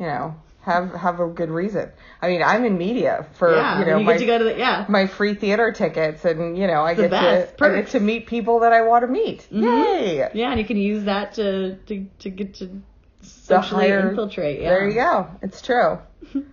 [0.00, 0.36] You know,
[0.66, 1.90] have have a good reason.
[2.20, 3.78] I mean, I'm in media for yeah.
[3.78, 4.84] you know you my to go to the yeah.
[4.88, 7.56] my free theater tickets, and you know I get best.
[7.58, 9.46] to I get to meet people that I want to meet.
[9.52, 9.62] Mhm.
[9.62, 10.28] Yay!
[10.34, 12.82] Yeah, and you can use that to to, to get to
[13.22, 14.60] socially higher- infiltrate.
[14.60, 14.70] Yeah.
[14.70, 15.28] There you go.
[15.40, 15.98] It's true.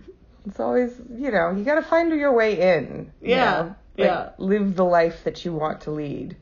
[0.46, 3.10] It's always, you know, you got to find your way in.
[3.22, 4.28] you Yeah, know, like, yeah.
[4.36, 6.36] Live the life that you want to lead.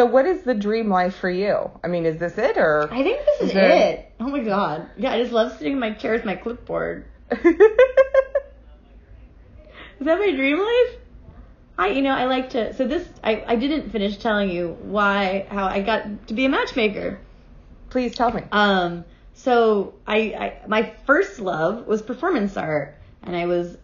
[0.00, 1.70] So, what is the dream life for you?
[1.84, 2.88] I mean, is this it or?
[2.90, 4.12] I think this is, Is there- it.
[4.18, 4.88] Oh my god.
[4.96, 7.04] Yeah, I just love sitting in my chair with my clipboard.
[7.30, 7.42] Is
[10.00, 10.96] that my dream life?
[11.76, 12.72] I, you know, I like to.
[12.72, 16.48] So this, I, I didn't finish telling you why, how I got to be a
[16.48, 17.20] matchmaker.
[17.90, 18.40] Please tell me.
[18.52, 23.76] Um, so I, I, my first love was performance art, and I was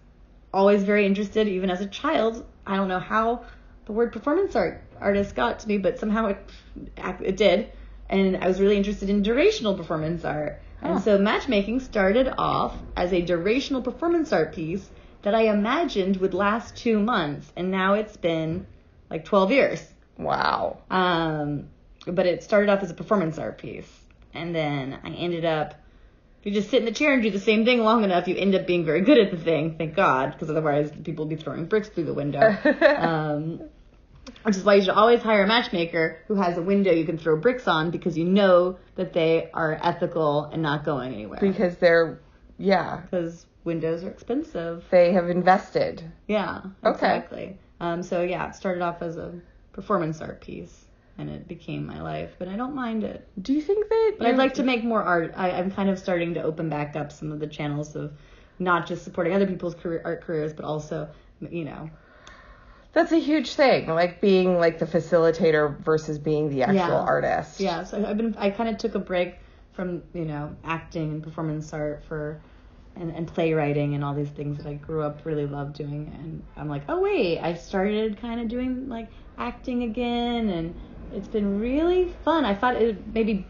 [0.51, 2.47] always very interested, even as a child.
[2.67, 3.45] I don't know how
[3.85, 6.39] the word performance art artist got to me, but somehow it,
[7.23, 7.73] it did.
[8.09, 10.61] And I was really interested in durational performance art.
[10.81, 10.89] Huh.
[10.89, 14.89] And so matchmaking started off as a durational performance art piece
[15.23, 18.67] that I imagined would last two months, and now it's been
[19.11, 19.85] like 12 years.
[20.19, 20.79] Wow.
[20.91, 21.69] Um,
[22.07, 23.91] but it started off as a performance art piece.
[24.35, 25.75] And then I ended up,
[26.41, 28.37] if you just sit in the chair and do the same thing long enough, you
[28.37, 31.43] end up being very good at the thing, thank God, because otherwise people would be
[31.43, 32.41] throwing bricks through the window.
[32.99, 33.63] um,
[34.43, 37.19] which is why you should always hire a matchmaker who has a window you can
[37.19, 41.39] throw bricks on because you know that they are ethical and not going anywhere.
[41.41, 42.21] Because they're,
[42.59, 44.85] yeah, Because windows are expensive.
[44.91, 46.03] they have invested.
[46.27, 47.17] Yeah, Okay.
[47.17, 47.59] exactly.
[47.81, 49.35] Um, so yeah, it started off as a
[49.73, 50.85] performance art piece,
[51.19, 52.31] and it became my life.
[52.39, 53.29] But I don't mind it.
[53.43, 54.15] Do you think that?
[54.19, 55.35] But I'd like to make more art.
[55.37, 58.13] I, I'm kind of starting to open back up some of the channels of
[58.59, 61.09] not just supporting other people's career, art careers, but also,
[61.51, 61.91] you know,
[62.97, 67.13] That's a huge thing, like being like the facilitator versus being the actual Yeah.
[67.15, 67.61] artist.
[67.61, 67.85] yeah.
[67.85, 68.35] So I've been.
[68.39, 69.39] I kind of took a break
[69.73, 72.41] from you know acting and performance art for.
[72.99, 76.43] And, and playwriting and all these things that I grew up really loved doing and
[76.57, 80.75] I'm like oh wait I started kind of doing like acting again and
[81.13, 83.47] it's been really fun I thought it maybe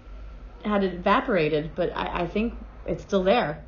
[0.65, 2.55] had evaporated but I, I think
[2.87, 3.65] it's still there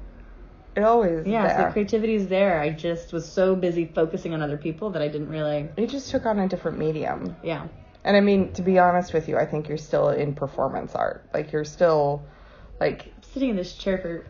[0.79, 1.66] It always Yeah, so there.
[1.66, 2.61] the creativity is there.
[2.61, 5.68] I just was so busy focusing on other people that I didn't really.
[5.76, 7.35] You just took on a different medium.
[7.43, 7.66] Yeah.
[8.05, 11.29] And I mean, to be honest with you, I think you're still in performance art.
[11.35, 12.22] Like you're still
[12.79, 14.24] like Sitting in this chair for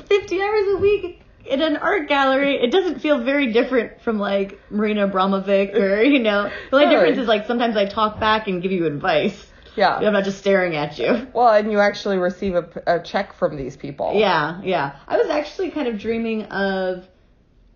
[0.00, 4.58] 50 hours a week in an art gallery, it doesn't feel very different from like
[4.68, 6.96] Marina Abramovic or, you know, the only Really?
[6.96, 9.45] difference is like sometimes I talk back and give you advice.
[9.76, 9.96] Yeah.
[9.96, 11.26] I'm not just staring at you.
[11.32, 14.12] Well, and you actually receive a, a check from these people.
[14.14, 14.96] Yeah, yeah.
[15.06, 17.06] I was actually kind of dreaming of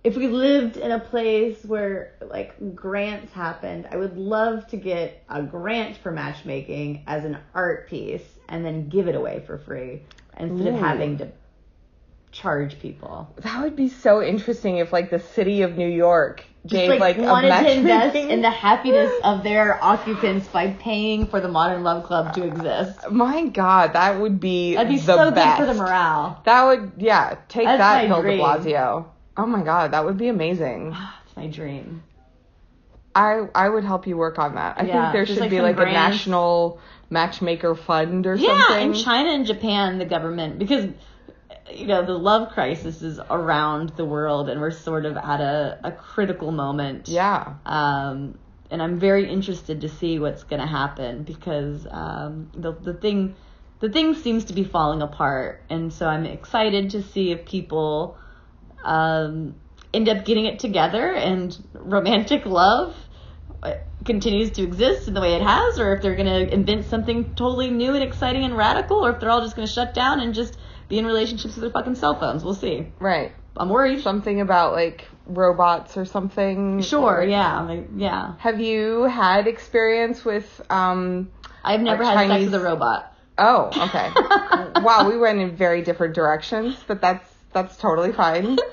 [0.03, 5.23] if we lived in a place where like grants happened, I would love to get
[5.29, 10.03] a grant for matchmaking as an art piece and then give it away for free
[10.39, 10.77] instead Ooh.
[10.77, 11.29] of having to
[12.33, 13.33] charge people.
[13.39, 17.01] That would be so interesting if like the city of New York Just gave like,
[17.01, 21.49] like, a wanted to invest in the happiness of their occupants by paying for the
[21.49, 23.11] Modern Love Club to exist.
[23.11, 25.59] My God, that would be That'd be the so best.
[25.59, 26.41] good for the morale.
[26.45, 28.39] That would, yeah, take That's that, Bill de.
[28.39, 29.07] Blasio.
[29.37, 30.95] Oh my God, that would be amazing.
[31.27, 32.03] It's my dream.
[33.15, 34.77] I I would help you work on that.
[34.79, 38.95] I Yeah, think there should like be like a national matchmaker fund or Yeah, something.
[38.95, 40.87] in China and Japan, the government because
[41.75, 45.79] you know the love crisis is around the world, and we're sort of at a,
[45.85, 47.09] a critical moment.
[47.09, 47.55] Yeah.
[47.67, 48.39] Um,
[48.71, 53.35] and I'm very interested to see what's going to happen because um, the the thing
[53.81, 58.17] the thing seems to be falling apart, and so I'm excited to see if people
[58.85, 59.55] um,
[59.93, 62.95] end up getting it together and romantic love
[63.63, 66.87] uh, continues to exist in the way it has, or if they're going to invent
[66.87, 69.93] something totally new and exciting and radical, or if they're all just going to shut
[69.95, 70.57] down and just
[70.91, 72.45] be in relationships with their fucking cell phones.
[72.45, 72.89] We'll see.
[72.99, 73.33] Right.
[73.57, 74.03] I'm worried.
[74.03, 76.83] Something about like robots or something.
[76.83, 78.35] Sure, Or- yeah, like, yeah.
[78.39, 81.31] Have you had experience with um
[81.65, 83.17] I've never had sex with a robot.
[83.39, 84.11] Oh, okay.
[84.83, 88.59] wow, we went in very different directions, but that's that's totally fine.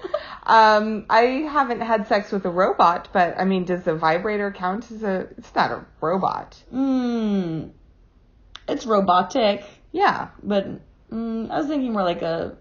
[0.50, 4.90] Um, I haven't had sex with a robot, but I mean, does the vibrator count
[4.92, 5.28] as a?
[5.38, 6.56] It's not a robot.
[6.74, 7.72] Mm,
[8.70, 10.68] it's robotic, Yeah, but
[11.12, 12.58] mm, I was thinking more like a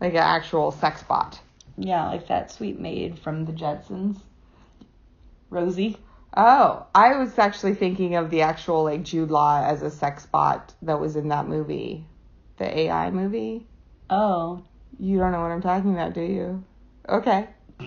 [0.00, 1.40] like an actual sex bot.
[1.76, 4.18] yeah, like that sweet maid from the Jetsons,
[5.50, 5.96] Rosie.
[6.36, 10.72] Oh, I was actually thinking of the actual like Jude Law as a sex bot
[10.82, 12.04] that was in that movie,
[12.58, 13.66] the AI movie.
[14.08, 14.62] Oh,
[14.98, 16.64] You don't know what I'm talking about, do you?
[17.08, 17.48] Okay.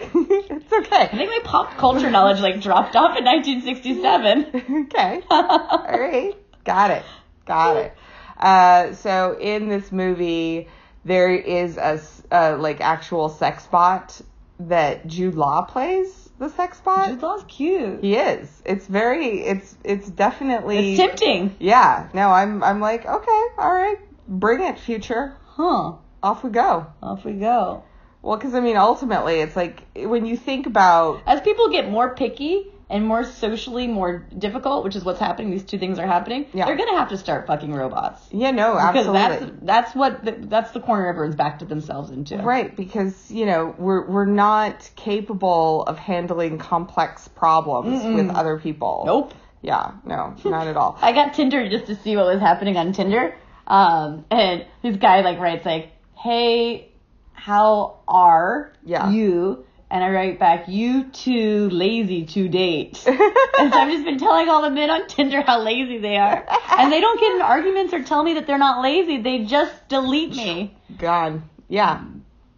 [0.00, 1.02] it's okay.
[1.02, 4.84] I think my pop culture knowledge like dropped off in 1967.
[4.86, 5.22] okay.
[5.30, 6.34] All right.
[6.64, 7.04] Got it.
[7.46, 7.94] Got it.
[8.38, 10.68] Uh, so in this movie,
[11.04, 14.20] there is a, uh, like actual sex bot
[14.60, 17.08] that Jude Law plays the sex bot.
[17.08, 18.00] Jude Law's cute.
[18.00, 18.62] He is.
[18.64, 19.40] It's very.
[19.40, 20.92] It's it's definitely.
[20.92, 21.56] It's tempting.
[21.58, 22.08] Yeah.
[22.14, 23.42] No, I'm I'm like okay.
[23.58, 23.98] All right.
[24.28, 25.34] Bring it, future.
[25.46, 25.94] Huh.
[26.22, 26.86] Off we go.
[27.02, 27.82] Off we go.
[28.22, 32.14] Well, because I mean, ultimately, it's like when you think about As people get more
[32.14, 36.46] picky and more socially more difficult, which is what's happening, these two things are happening.
[36.54, 36.64] Yeah.
[36.66, 38.22] They're gonna have to start fucking robots.
[38.30, 39.46] yeah, no, Because absolutely.
[39.46, 42.38] that's that's what the, that's the corner everyone's backed themselves into.
[42.38, 49.02] Right, because you know we're we're not capable of handling complex problems with other people.
[49.06, 49.34] Nope.
[49.60, 50.96] Yeah, no, not at all.
[51.02, 53.34] I got Tinder just to see what was happening on Tinder.
[53.66, 56.92] Um, and this guy like writes like, "Hey,
[57.32, 59.10] how are Yeah.
[59.10, 64.18] you?" And I write back, "You too lazy to date." and so I've just been
[64.18, 66.44] telling all the men on Tinder how lazy they are,
[66.76, 69.22] and they don't get in arguments or tell me that they're not lazy.
[69.22, 70.76] They just delete me.
[70.98, 71.48] Gone.
[71.68, 72.02] Yeah,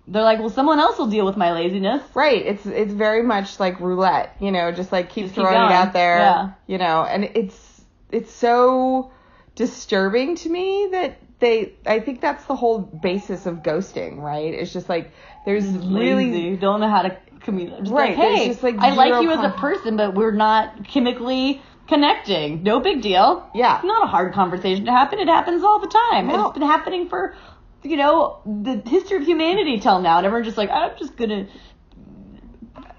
[0.09, 2.45] They're like, "Well, someone else will deal with my laziness." right.
[2.45, 4.35] It's it's very much like roulette.
[4.41, 6.19] You know, just like keep Just keep throwing it out there.
[6.19, 6.51] Yeah.
[6.67, 9.13] You know, and it's it's so
[9.55, 11.75] disturbing to me that they.
[11.87, 14.53] I think that's the whole basis of ghosting, right?
[14.53, 15.13] It's just like
[15.45, 17.81] there's really lazy, don't know how to communicate.
[17.85, 20.87] Just Right, Like, hey, just, like, I like you as a person, but we're not
[20.87, 22.63] chemically connecting.
[22.63, 23.49] No big deal.
[23.55, 23.77] Yeah.
[23.77, 25.19] It's not a hard conversation to happen.
[25.19, 26.29] It happens all the time.
[26.29, 26.49] No.
[26.49, 27.35] It's been happening for,
[27.83, 30.19] you know, the history of humanity till now.
[30.19, 31.49] And everyone's just like, I'm just gonna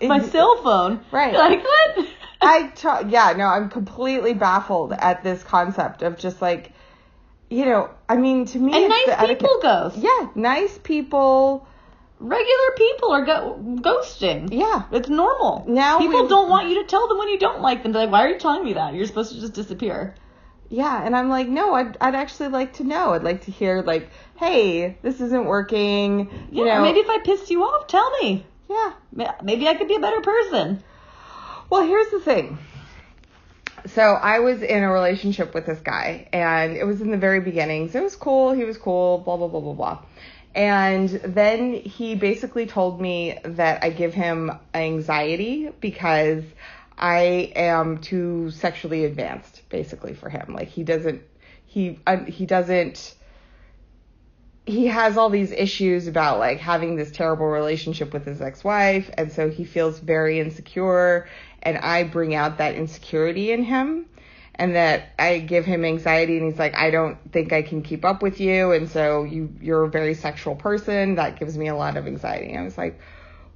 [0.02, 1.02] my cell phone.
[1.12, 1.34] Right.
[1.34, 2.08] Like what?
[2.42, 6.72] I t- yeah, no, I'm completely baffled at this concept of just like,
[7.52, 9.98] you know, I mean, to me, and it's nice the etiquette- people ghost.
[9.98, 11.68] Yeah, nice people.
[12.24, 14.50] Regular people are go- ghosting.
[14.52, 15.66] Yeah, It's normal.
[15.68, 17.92] Now people we- don't want you to tell them when you don't like them.
[17.94, 18.94] They're like, why are you telling me that?
[18.94, 20.14] You're supposed to just disappear.
[20.70, 23.14] yeah, and I'm like, no, I'd I'd actually like to know.
[23.14, 26.30] I'd like to hear like, hey, this isn't working.
[26.52, 28.46] You Yeah, know, maybe if I pissed you off, tell me.
[28.70, 28.94] yeah.
[29.44, 30.84] Maybe I could be a better person.
[31.70, 32.58] Well, here's the thing.
[33.88, 37.40] So I was in a relationship with this guy, and it was in the very
[37.40, 37.96] beginnings.
[37.96, 38.52] It was cool.
[38.52, 39.18] He was cool.
[39.20, 40.00] Blah blah blah blah blah.
[40.54, 46.44] And then he basically told me that I give him anxiety because
[46.98, 50.54] I am too sexually advanced, basically for him.
[50.54, 51.22] Like he doesn't,
[51.66, 53.16] he uh, he doesn't
[54.66, 59.32] he has all these issues about like having this terrible relationship with his ex-wife and
[59.32, 61.28] so he feels very insecure
[61.64, 64.06] and I bring out that insecurity in him
[64.62, 68.06] and that I give him anxiety and he's like I don't think I can keep
[68.06, 71.76] up with you and so you you're a very sexual person that gives me a
[71.76, 72.56] lot of anxiety.
[72.56, 73.00] I was like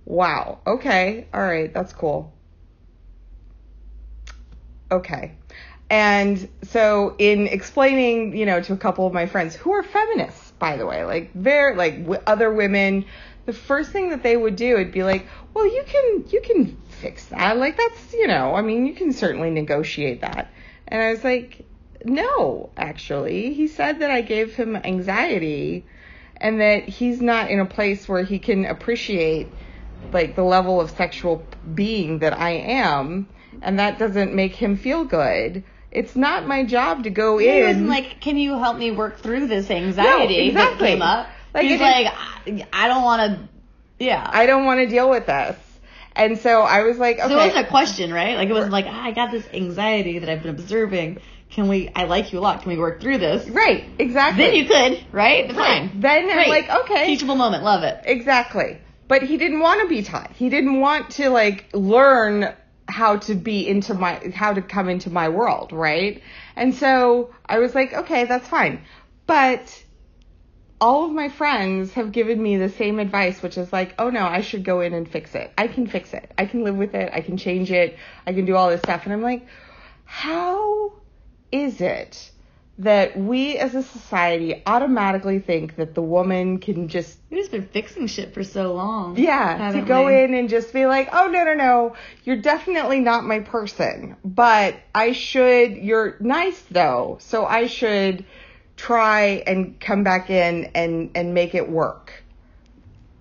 [0.03, 1.27] wow, okay.
[1.31, 2.33] All right, that's cool.
[4.91, 5.37] Okay.
[5.91, 10.53] And so in explaining, you know, to a couple of my friends who are feminists,
[10.57, 13.05] by the way, like very like w- other women,
[13.45, 16.77] the first thing that they would do would be like, "Well, you can you can
[16.89, 17.57] fix that.
[17.57, 20.49] Like that's, you know, I mean, you can certainly negotiate that."
[20.87, 21.65] And I was like,
[22.03, 23.53] "No, actually.
[23.53, 25.85] He said that I gave him anxiety
[26.37, 29.47] and that he's not in a place where he can appreciate
[30.11, 33.27] like the level of sexual being that I am
[33.61, 37.59] and that doesn't make him feel good, it's not my job to go in He
[37.59, 37.65] in.
[37.65, 40.87] wasn't like, can you help me work through this anxiety that exactly.
[40.89, 41.27] came up?
[41.53, 43.49] Like, He's like, I, I don't want to.
[43.97, 44.29] Yeah.
[44.29, 45.57] I don't want to deal with this.
[46.15, 47.27] And so I was like, okay.
[47.27, 48.37] So it wasn't a question, right?
[48.37, 51.19] Like it wasn't like, ah, I got this anxiety that I've been observing.
[51.49, 51.89] Can we?
[51.95, 52.61] I like you a lot.
[52.61, 53.47] Can we work through this?
[53.49, 54.45] right, exactly.
[54.45, 55.47] Then you could, right?
[55.47, 55.89] Right.
[55.89, 56.01] Fine.
[56.01, 57.05] Then I'm like, okay.
[57.07, 57.63] Teachable moment.
[57.63, 58.01] Love it.
[58.05, 58.79] Exactly.
[59.07, 60.31] But he didn't want to be taught.
[60.31, 62.53] He didn't want to like learn
[62.87, 66.21] how to be into my how to come into my world, right?
[66.55, 68.81] And so I was like, okay, that's fine.
[69.27, 69.83] But
[70.81, 74.21] all of my friends have given me the same advice, which is like, oh no,
[74.21, 75.51] I should go in and fix it.
[75.57, 76.31] I can fix it.
[76.37, 77.09] I can live with it.
[77.13, 77.97] I can change it.
[78.27, 79.05] I can do all this stuff.
[79.05, 79.47] And I'm like,
[80.03, 80.93] how
[81.51, 82.31] is it
[82.77, 87.67] that we as a society automatically think that the woman can just We've just been
[87.67, 89.17] fixing shit for so long.
[89.17, 90.23] yeah, to go we?
[90.23, 91.95] in and just be like, oh, no, no, no,
[92.25, 94.17] you're definitely not my person.
[94.25, 98.25] But I should, you're nice though, so I should
[98.77, 102.23] try and come back in and, and make it work.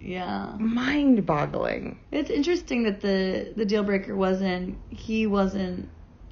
[0.00, 0.54] Yeah.
[0.58, 1.98] Mind boggling.
[2.12, 5.88] It's interesting that the the deal breaker wasn't he wasn't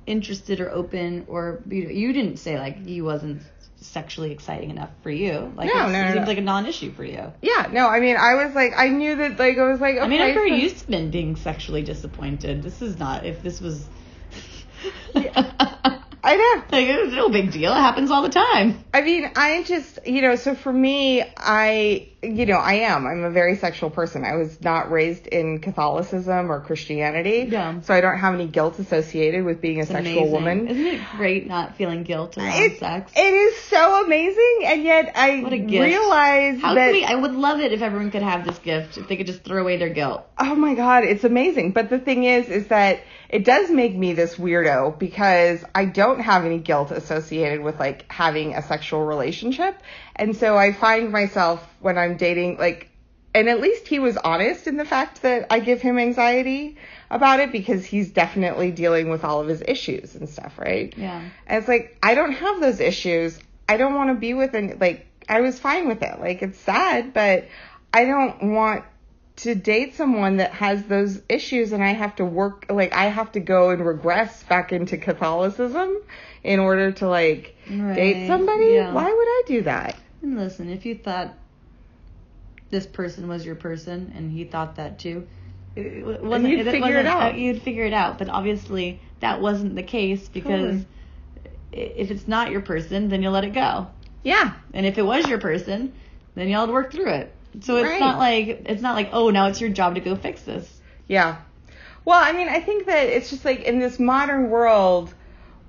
[0.06, 3.40] interested or open or you, know, you didn't say like he wasn't
[3.76, 5.52] sexually exciting enough for you.
[5.56, 6.26] Like No, it's- no, it no, seems no.
[6.28, 7.32] like a non-issue for you.
[7.40, 10.04] Yeah, no, I mean, I was like, I knew that, like, I was like, okay.
[10.04, 12.62] I mean, I'm very so- used to men being sexually disappointed.
[12.62, 13.86] This is not if this was.
[16.24, 16.62] I know.
[16.78, 17.72] like it's no big deal.
[17.72, 18.84] It happens all the time.
[18.94, 23.06] I mean, I just, you know, so for me, I, you know, I am.
[23.06, 24.24] I'm a very sexual person.
[24.24, 27.48] I was not raised in Catholicism or Christianity.
[27.50, 27.80] Yeah.
[27.80, 30.32] So I don't have any guilt associated with being a It's sexual amazing.
[30.32, 30.68] woman.
[30.68, 33.10] Isn't it great not feeling guilt around It, sex?
[33.16, 35.84] it is so amazing, and yet I What a gift.
[35.84, 36.92] realize How that.
[36.92, 37.04] we?
[37.04, 38.98] I would love it if everyone could have this gift.
[38.98, 40.22] If they could just throw away their guilt.
[40.38, 41.72] Oh my god, it's amazing.
[41.72, 46.20] But the thing is, is that it does make me this weirdo because I don't
[46.20, 49.76] have any guilt associated with like having a sexual relationship.
[50.16, 52.90] And so I find myself when I'm dating, like,
[53.34, 56.76] and at least he was honest in the fact that I give him anxiety
[57.10, 60.92] about it because he's definitely dealing with all of his issues and stuff, right?
[60.96, 61.22] Yeah.
[61.46, 63.38] And it's like, I don't have those issues.
[63.68, 66.20] I don't want to be with any, like, I was fine with it.
[66.20, 67.48] Like, it's sad, but
[67.94, 68.84] I don't want
[69.36, 73.32] to date someone that has those issues and I have to work, like, I have
[73.32, 75.96] to go and regress back into Catholicism
[76.44, 78.74] in order to, like, Right, date somebody.
[78.74, 78.92] yeah.
[78.92, 79.96] Why would I do that?
[80.22, 81.34] And listen, if you thought
[82.70, 85.26] this person was your person and he thought that too,
[85.76, 87.34] it, it wasn't, you'd figure wasn't, it out.
[87.36, 88.18] You'd figure it out.
[88.18, 90.86] But obviously, that wasn't the case because Totally.
[91.72, 93.88] if it's not your person, then you'll let it go.
[94.22, 94.52] Yeah.
[94.74, 95.92] And if it was your person,
[96.34, 97.34] then y'all would work through it.
[97.60, 98.00] So it's Right.
[98.00, 100.80] not like it's not like oh now it's your job to go fix this.
[101.06, 101.36] Yeah.
[102.04, 105.14] Well, I mean, I think that it's just like in this modern world,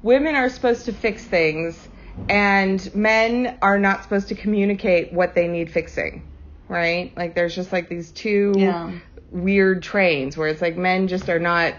[0.01, 1.88] women are supposed to fix things
[2.29, 6.23] and men are not supposed to communicate what they need fixing.
[6.69, 7.15] Right?
[7.15, 8.91] Like there's just like these two Yeah.
[9.31, 11.73] weird trains where it's like men just are not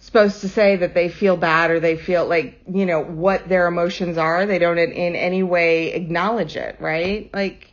[0.00, 3.66] supposed to say that they feel bad or they feel like, you know, what their
[3.66, 4.46] emotions are.
[4.46, 7.30] They don't in, in any way acknowledge it, right?
[7.32, 7.72] Like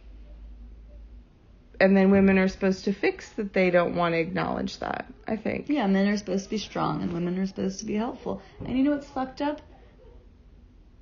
[1.82, 5.36] and then women are supposed to fix that they don't want to acknowledge that, I
[5.36, 5.67] think.
[5.67, 8.41] Yeah, men are supposed to be strong and women are supposed to be helpful.
[8.63, 9.61] And you know what's fucked up?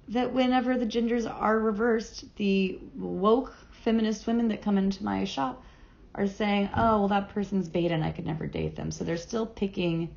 [0.07, 3.53] That whenever the genders are reversed, the woke
[3.83, 5.63] feminist women that come into my shop
[6.15, 9.17] are saying, "Oh, well, that person's beta, and I could never date them." So they're
[9.17, 10.15] still picking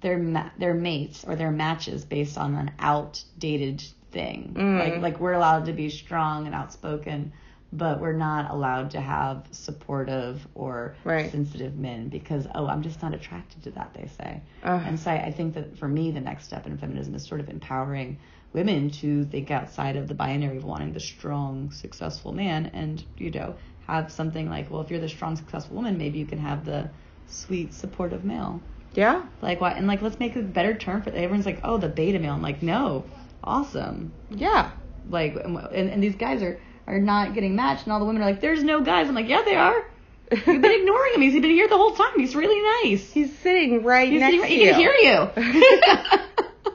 [0.00, 4.54] their ma- their mates or their matches based on an outdated thing.
[4.56, 4.78] Mm.
[4.78, 7.32] Like like we're allowed to be strong and outspoken,
[7.72, 11.30] but we're not allowed to have supportive or Right.
[11.30, 13.94] sensitive men because oh, I'm just not attracted to that.
[13.94, 14.82] They say, Ugh.
[14.86, 17.40] and so I, I think that for me, the next step in feminism is sort
[17.40, 18.18] of empowering
[18.52, 23.30] women to think outside of the binary of wanting the strong, successful man, and you
[23.30, 23.54] know
[23.86, 26.88] have something like, well, if you're the strong, successful woman, maybe you can have the
[27.26, 28.60] sweet, supportive male.
[28.94, 29.22] Yeah.
[29.40, 29.72] Like why?
[29.72, 31.14] And like let's make a better term for it.
[31.14, 32.32] Everyone's like, oh, the beta male.
[32.34, 33.04] I'm like, no,
[33.44, 34.12] awesome.
[34.30, 34.70] Yeah.
[35.08, 36.58] Like, and, and these guys are
[36.92, 39.08] are not getting matched, and all the women are like, there's no guys.
[39.08, 39.84] I'm like, yeah, they are.
[40.32, 41.20] You've been ignoring him.
[41.22, 42.12] He's been here the whole time.
[42.16, 43.10] He's really nice.
[43.10, 44.70] He's sitting right He's next sitting right- to he you.
[44.72, 44.92] can hear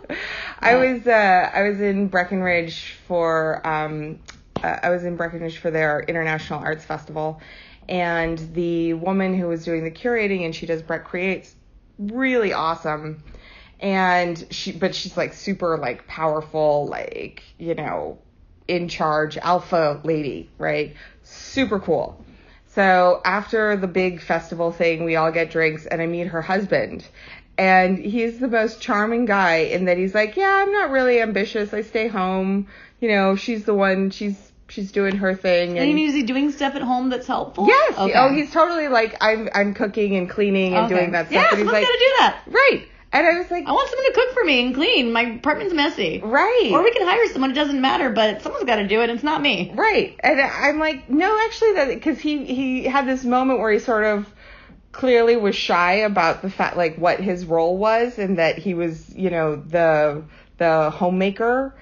[0.09, 0.15] you.
[0.59, 4.19] I was uh, I was in Breckenridge for um,
[4.63, 7.39] uh, I was in Breckenridge for their International Arts Festival,
[7.87, 11.55] and the woman who was doing the curating and she does Breck Creates,
[11.99, 13.23] really awesome,
[13.79, 18.17] and she but she's like super like powerful like you know
[18.67, 20.95] in charge alpha lady right
[21.25, 22.23] super cool.
[22.67, 27.07] So after the big festival thing, we all get drinks, and I meet her husband.
[27.57, 31.73] And he's the most charming guy in that he's like, yeah, I'm not really ambitious.
[31.73, 32.67] I stay home.
[32.99, 34.09] You know, she's the one.
[34.09, 35.79] She's she's doing her thing.
[35.79, 37.67] And is he doing stuff at home that's helpful?
[37.67, 37.97] Yes.
[37.97, 38.13] Okay.
[38.13, 39.47] Oh, he's totally like I'm.
[39.55, 40.95] I'm cooking and cleaning and okay.
[40.95, 41.33] doing that stuff.
[41.33, 42.41] Yeah, someone's like, gotta do that.
[42.47, 42.87] Right.
[43.15, 45.13] And I was like, I want someone to cook for me and clean.
[45.13, 46.19] My apartment's messy.
[46.21, 46.71] Right.
[46.73, 47.51] Or we can hire someone.
[47.51, 49.09] It doesn't matter, but someone's got to do it.
[49.09, 49.71] It's not me.
[49.73, 50.19] Right.
[50.19, 54.03] And I'm like, no, actually, that because he he had this moment where he sort
[54.03, 54.27] of
[54.91, 59.15] clearly was shy about the fact like what his role was and that he was
[59.15, 60.23] you know the
[60.57, 61.73] the homemaker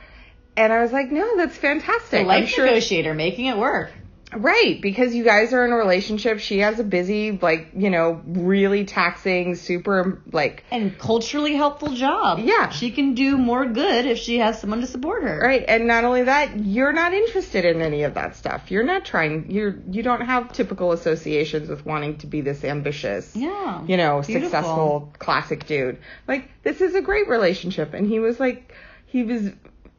[0.56, 2.22] and I was like, no, that's fantastic.
[2.22, 3.92] The life sure negotiator making it work.
[4.36, 6.40] Right, because you guys are in a relationship.
[6.40, 10.64] She has a busy, like, you know, really taxing, super, like.
[10.72, 12.40] And culturally helpful job.
[12.40, 12.70] Yeah.
[12.70, 15.40] She can do more good if she has someone to support her.
[15.40, 18.72] Right, and not only that, you're not interested in any of that stuff.
[18.72, 23.36] You're not trying, you're, you don't have typical associations with wanting to be this ambitious,
[23.36, 24.50] yeah, you know, beautiful.
[24.50, 26.00] successful, classic dude.
[26.28, 27.94] Like, this is a great relationship.
[27.94, 28.74] And he was like,
[29.06, 29.52] he was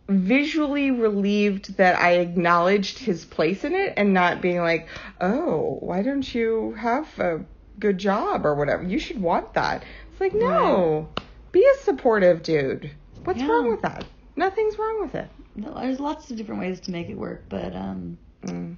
[0.08, 4.88] visually relieved that I acknowledged his place in it and not being like,
[5.20, 7.44] oh, why don't you have a
[7.78, 8.82] good job or whatever?
[8.82, 9.82] You should want that.
[10.10, 11.24] It's like, no, right.
[11.52, 12.90] be a supportive dude.
[13.24, 13.48] What's yeah.
[13.48, 14.04] wrong with that?
[14.36, 15.28] Nothing's wrong with it.
[15.56, 18.76] No, There's lots of different ways to make it work, but um, mm.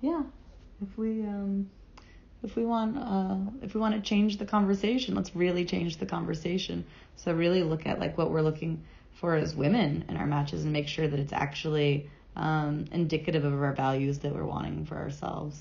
[0.00, 0.22] yeah,
[0.82, 1.70] if we um,
[2.42, 6.06] if we want uh, if we want to change the conversation, let's really change the
[6.06, 6.84] conversation.
[7.14, 8.82] So really look at like what we're looking
[9.16, 13.54] for as women in our matches and make sure that it's actually um, indicative of
[13.54, 15.58] our values that we're wanting for ourselves.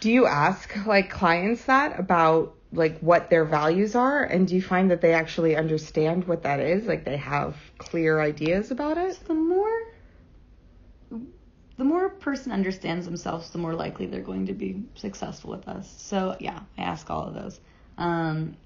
[0.00, 4.22] Do you ask like clients that about like what their values are?
[4.22, 6.86] And do you find that they actually understand what that is?
[6.86, 9.18] Like they have clear ideas about it?
[9.26, 9.80] The more
[11.78, 15.66] the more a person understands themselves the more likely they're going to be successful with
[15.68, 15.92] us.
[15.98, 17.58] So yeah i ask all of those.
[17.96, 18.56] Um,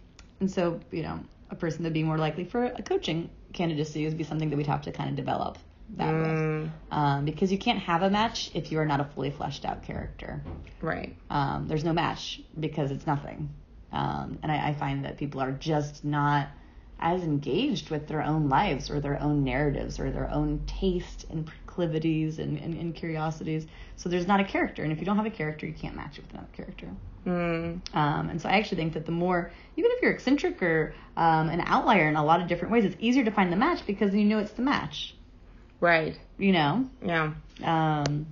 [0.40, 4.16] and so you know a person to be more likely for a coaching candidacy would
[4.16, 5.58] be something that we'd have to kind of develop
[5.96, 6.62] that mm.
[6.62, 6.70] with.
[6.90, 9.82] Um, because you can't have a match if you are not a fully fleshed out
[9.82, 10.42] character.
[10.80, 11.16] Right.
[11.30, 13.50] Um, there's no match because it's nothing.
[13.92, 16.48] Um, and I, I find that people are just not
[16.98, 21.46] as engaged with their own lives or their own narratives or their own taste and
[21.46, 23.66] proclivities and, and, and curiosities.
[23.96, 24.82] So there's not a character.
[24.84, 26.88] And if you don't have a character, you can't match it with another character.
[27.26, 27.80] Mm.
[27.94, 31.48] Um, and so I actually think that the more, even if you're eccentric or um,
[31.48, 34.14] an outlier in a lot of different ways, it's easier to find the match because
[34.14, 35.14] you know it's the match.
[35.80, 36.18] Right.
[36.38, 36.88] You know?
[37.04, 37.32] Yeah.
[37.62, 38.26] Um,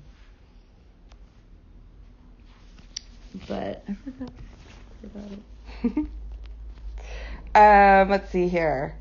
[3.47, 4.31] but I forgot,
[5.03, 5.33] I forgot
[5.85, 6.07] it.
[7.55, 8.97] um, let's see here.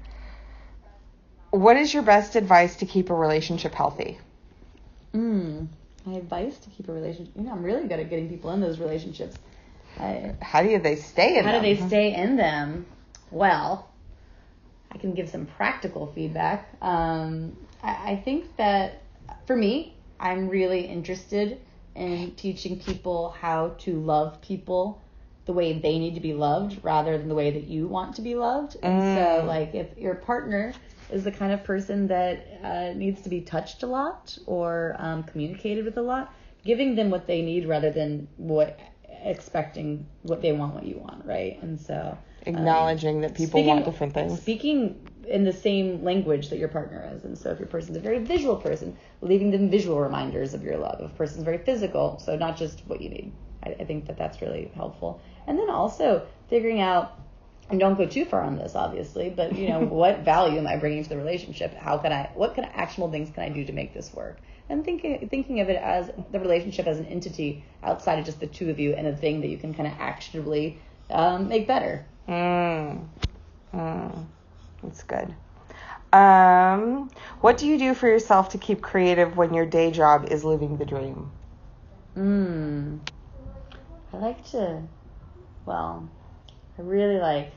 [1.51, 4.19] What is your best advice to keep a relationship healthy?
[5.15, 5.67] Mm,
[6.05, 7.33] my advice to keep a relationship.
[7.35, 9.35] You know, I'm really good at getting people in those relationships.
[9.99, 11.63] I, how do they stay in how them?
[11.63, 12.85] do they stay in them?
[13.31, 13.89] Well,
[14.91, 16.69] I can give some practical feedback.
[16.81, 19.03] Um, I, I think that
[19.45, 21.59] for me, I'm really interested
[21.95, 25.01] in teaching people how to love people
[25.45, 28.21] the way they need to be loved rather than the way that you want to
[28.21, 28.77] be loved.
[28.83, 29.15] And mm.
[29.15, 30.73] so, like, if your partner
[31.11, 35.23] is the kind of person that uh, needs to be touched a lot or um,
[35.23, 36.31] communicated with a lot,
[36.63, 38.79] giving them what they need rather than what
[39.23, 41.61] expecting what they want, what you want, right?
[41.61, 44.39] And so acknowledging um, that people speaking, want different things.
[44.41, 47.23] Speaking in the same language that your partner is.
[47.23, 50.77] And so if your person's a very visual person, leaving them visual reminders of your
[50.77, 51.01] love.
[51.01, 53.31] If a person's very physical, so not just what you need.
[53.63, 55.21] I, I think that that's really helpful.
[55.47, 57.19] And then also figuring out
[57.69, 60.75] and don't go too far on this obviously but you know what value am i
[60.75, 63.63] bringing to the relationship how can i what kind of actionable things can i do
[63.63, 64.37] to make this work
[64.69, 68.47] and thinking thinking of it as the relationship as an entity outside of just the
[68.47, 72.05] two of you and a thing that you can kind of actionably um, make better.
[72.27, 73.07] Mm.
[73.73, 74.25] Mm.
[74.83, 75.33] That's good.
[76.13, 77.09] Um,
[77.41, 80.77] what do you do for yourself to keep creative when your day job is living
[80.77, 81.31] the dream?
[82.17, 82.99] Mm.
[84.13, 84.81] I like to,
[85.65, 86.09] well,
[86.77, 87.51] I really like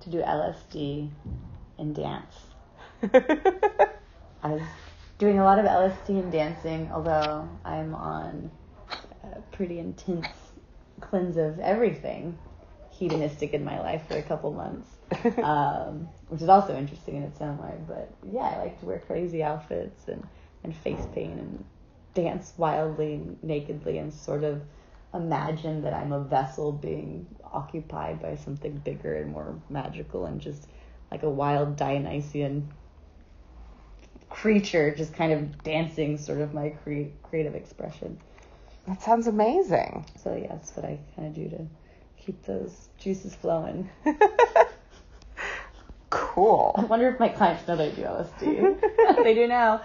[0.00, 1.10] to do LSD
[1.78, 2.36] and dance.
[4.42, 4.60] I
[5.18, 8.50] doing a lot of LSD and dancing, although I'm on
[9.22, 10.26] a pretty intense
[11.00, 12.38] cleanse of everything
[12.90, 14.88] hedonistic in my life for a couple months,
[15.42, 17.74] um, which is also interesting in its own way.
[17.86, 20.26] But yeah, I like to wear crazy outfits and,
[20.64, 21.64] and face paint and
[22.14, 24.62] dance wildly and nakedly and sort of
[25.14, 30.68] imagine that I'm a vessel being occupied by something bigger and more magical and just
[31.10, 32.72] like a wild Dionysian
[34.40, 38.18] creature just kind of dancing sort of my cre- creative expression.
[38.86, 40.04] That sounds amazing.
[40.22, 41.66] So yeah, that's what I kind of do to
[42.22, 43.88] keep those juices flowing.
[46.10, 46.74] cool.
[46.76, 48.80] I wonder if my clients know they do LSD.
[49.24, 49.80] they do now.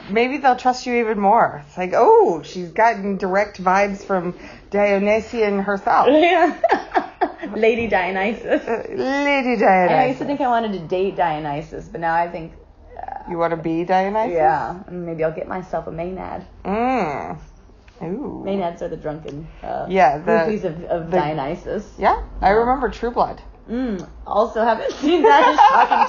[0.10, 1.62] Maybe they'll trust you even more.
[1.66, 4.36] It's like, oh, she's gotten direct vibes from
[4.70, 6.08] Dionysian herself.
[6.10, 6.60] yeah.
[7.54, 8.66] Lady Dionysus.
[8.66, 9.96] Uh, Lady Dionysus.
[9.96, 12.52] I used to think I wanted to date Dionysus, but now I think,
[13.30, 14.34] You want to be Dionysus?
[14.34, 16.44] yeah, maybe I'll get myself a Maenad.
[16.64, 17.38] Mm.
[18.02, 18.42] Ooh.
[18.44, 21.94] Maenads are the drunken uh, Yeah, the- groupies of, of the- Dionysus.
[21.98, 23.40] Yeah, I remember True Blood.
[23.70, 25.48] Mm, also haven't seen that.
[25.48, 25.60] It's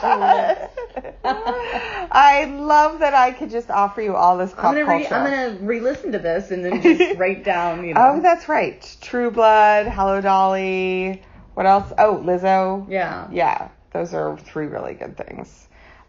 [0.03, 2.09] shocking to.
[2.11, 5.15] I love that I could just offer you all this pop I'm gonna re- culture.
[5.15, 5.23] I'm
[5.53, 8.13] gonna re-listen to this and then just write down, you know.
[8.15, 8.97] Oh, that's right.
[9.01, 11.23] True Blood, Hello Dolly.
[11.53, 11.93] What else?
[11.97, 12.85] Oh, Lizzo.
[12.89, 13.27] yeah.
[13.31, 15.64] Yeah, those are three really good things.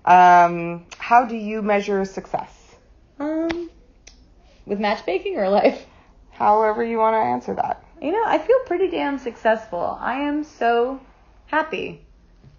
[0.07, 2.77] Um, how do you measure success?
[3.19, 3.71] Um,
[4.65, 5.85] with matchmaking or life?
[6.31, 7.83] However you want to answer that.
[8.01, 9.97] You know, I feel pretty damn successful.
[10.01, 11.01] I am so
[11.47, 12.03] happy.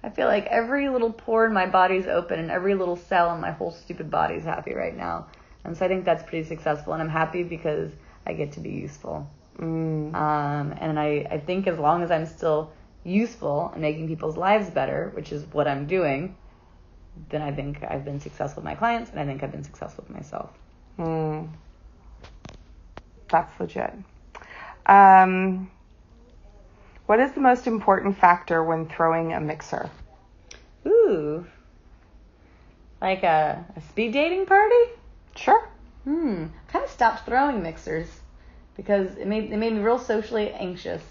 [0.03, 3.41] I feel like every little pore in my body's open and every little cell in
[3.41, 5.27] my whole stupid body's happy right now.
[5.63, 6.93] And so I think that's pretty successful.
[6.93, 7.91] And I'm happy because
[8.25, 9.29] I get to be useful.
[9.59, 12.71] Mm, Um, and I, I think as long as I'm still
[13.03, 16.35] useful and making people's lives better, which is what I'm doing,
[17.29, 20.05] then I think I've been successful with my clients and I think I've been successful
[20.07, 20.49] with myself.
[20.97, 21.47] mm.
[23.29, 23.93] That's legit.
[24.85, 25.69] Um,
[27.05, 29.89] what is the most important factor when throwing a mixer?
[30.85, 31.45] Ooh.
[33.01, 34.91] Like a, a speed dating party?
[35.35, 35.67] Sure.
[36.03, 36.45] Hmm.
[36.69, 38.07] Kind of stopped throwing mixers
[38.77, 41.03] because it made it made me real socially anxious.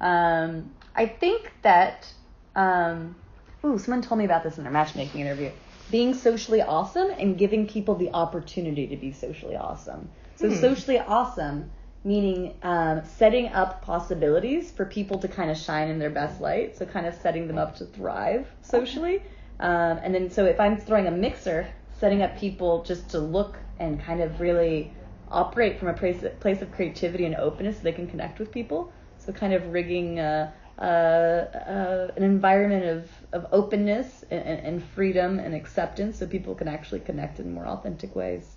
[0.00, 2.10] Um, I think that
[2.56, 3.16] um,
[3.64, 5.50] ooh, someone told me about this in their matchmaking interview.
[5.90, 10.08] Being socially awesome and giving people the opportunity to be socially awesome.
[10.36, 11.70] So socially awesome
[12.04, 16.76] meaning um, setting up possibilities for people to kind of shine in their best light.
[16.76, 19.22] So kind of setting them up to thrive socially.
[19.58, 21.66] Um, and then so if I'm throwing a mixer,
[21.98, 24.92] setting up people just to look and kind of really
[25.30, 28.92] operate from a place, place of creativity and openness so they can connect with people.
[29.18, 34.84] So kind of rigging uh, uh, uh, an environment of, of openness and, and, and
[34.84, 38.56] freedom and acceptance so people can actually connect in more authentic ways,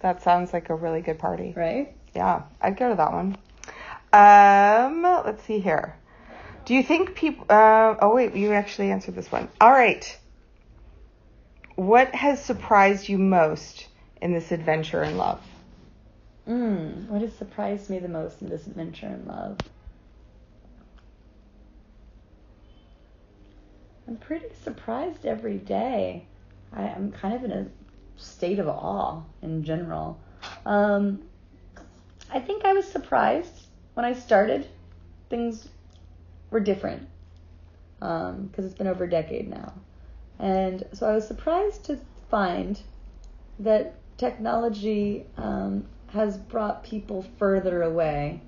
[0.00, 1.52] That sounds like a really good party.
[1.56, 1.94] right?
[2.14, 3.36] Yeah, I'd go to that one.
[4.12, 5.96] Um, let's see here.
[6.64, 7.44] Do you think people?
[7.48, 9.48] Uh, oh wait, you actually answered this one.
[9.60, 10.18] All right.
[11.74, 13.88] What has surprised you most
[14.22, 15.42] in this adventure in love?
[16.48, 19.58] Mm, what has surprised me the most in this adventure in love?
[24.06, 26.26] I'm pretty surprised every day.
[26.72, 27.66] I, I'm kind of in a
[28.16, 30.18] state of awe in general.
[30.64, 31.22] Um,
[32.32, 34.68] I think I was surprised when I started.
[35.28, 35.68] Things
[36.50, 37.08] were different
[37.98, 39.72] because it's been over a decade now.
[40.38, 41.98] And so I was surprised to
[42.30, 42.80] find
[43.58, 48.40] that technology um, has brought people further away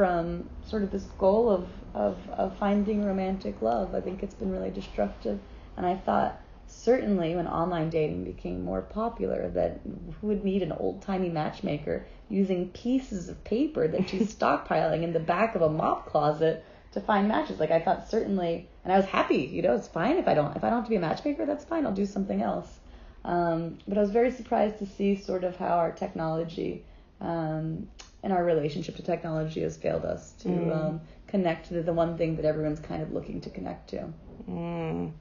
[0.00, 3.94] from sort of this goal of, of, of finding romantic love.
[3.94, 5.38] I think it's been really destructive.
[5.76, 9.80] And I thought, certainly when online dating became more popular, that
[10.18, 15.12] who would need an old timey matchmaker using pieces of paper that she's stockpiling in
[15.12, 17.60] the back of a mop closet to find matches?
[17.60, 19.50] Like I thought certainly, and I was happy.
[19.52, 21.44] You know, it's fine if I don't if I don't have to be a matchmaker.
[21.44, 21.84] That's fine.
[21.84, 22.78] I'll do something else.
[23.22, 26.86] Um, but I was very surprised to see sort of how our technology
[27.20, 27.86] um,
[28.22, 32.36] and our relationship to technology has failed us to um, connect to the one thing
[32.36, 34.12] that everyone's kind of looking to connect to.
[34.48, 35.12] Mm,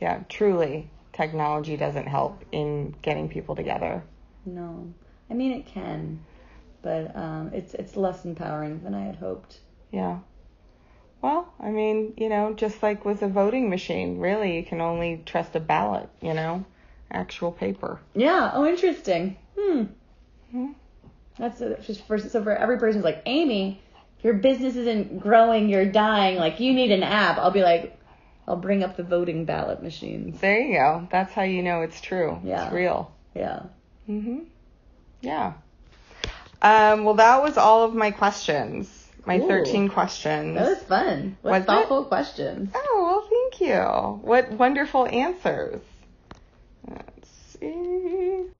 [0.00, 4.02] yeah, truly, technology doesn't help in getting people together.
[4.44, 4.92] No,
[5.28, 6.24] I mean it can,
[6.82, 9.58] but um, it's it's less empowering than I had hoped.
[9.90, 10.20] Yeah.
[11.22, 15.22] Well, I mean, you know, just like with a voting machine, really, you can only
[15.26, 16.64] trust a ballot, you know,
[17.10, 18.00] actual paper.
[18.14, 18.50] Yeah.
[18.54, 19.36] Oh, interesting.
[19.58, 19.84] Hmm.
[20.50, 20.72] Hmm.
[21.40, 23.80] That's a, just for so for every person who's like Amy,
[24.22, 26.36] your business isn't growing, you're dying.
[26.36, 27.38] Like you need an app.
[27.38, 27.98] I'll be like,
[28.46, 30.38] I'll bring up the voting ballot machines.
[30.40, 31.08] There you go.
[31.10, 32.38] That's how you know it's true.
[32.44, 32.66] Yeah.
[32.66, 33.10] It's real.
[33.34, 33.62] Yeah.
[34.08, 34.44] Mhm.
[35.22, 35.54] Yeah.
[36.60, 38.96] Um, well, that was all of my questions.
[39.24, 39.48] My Ooh.
[39.48, 40.56] 13 questions.
[40.58, 41.38] That was fun.
[41.42, 41.66] What Was it?
[41.66, 42.70] thoughtful questions.
[42.74, 44.28] Oh, well, thank you.
[44.28, 45.80] What wonderful answers.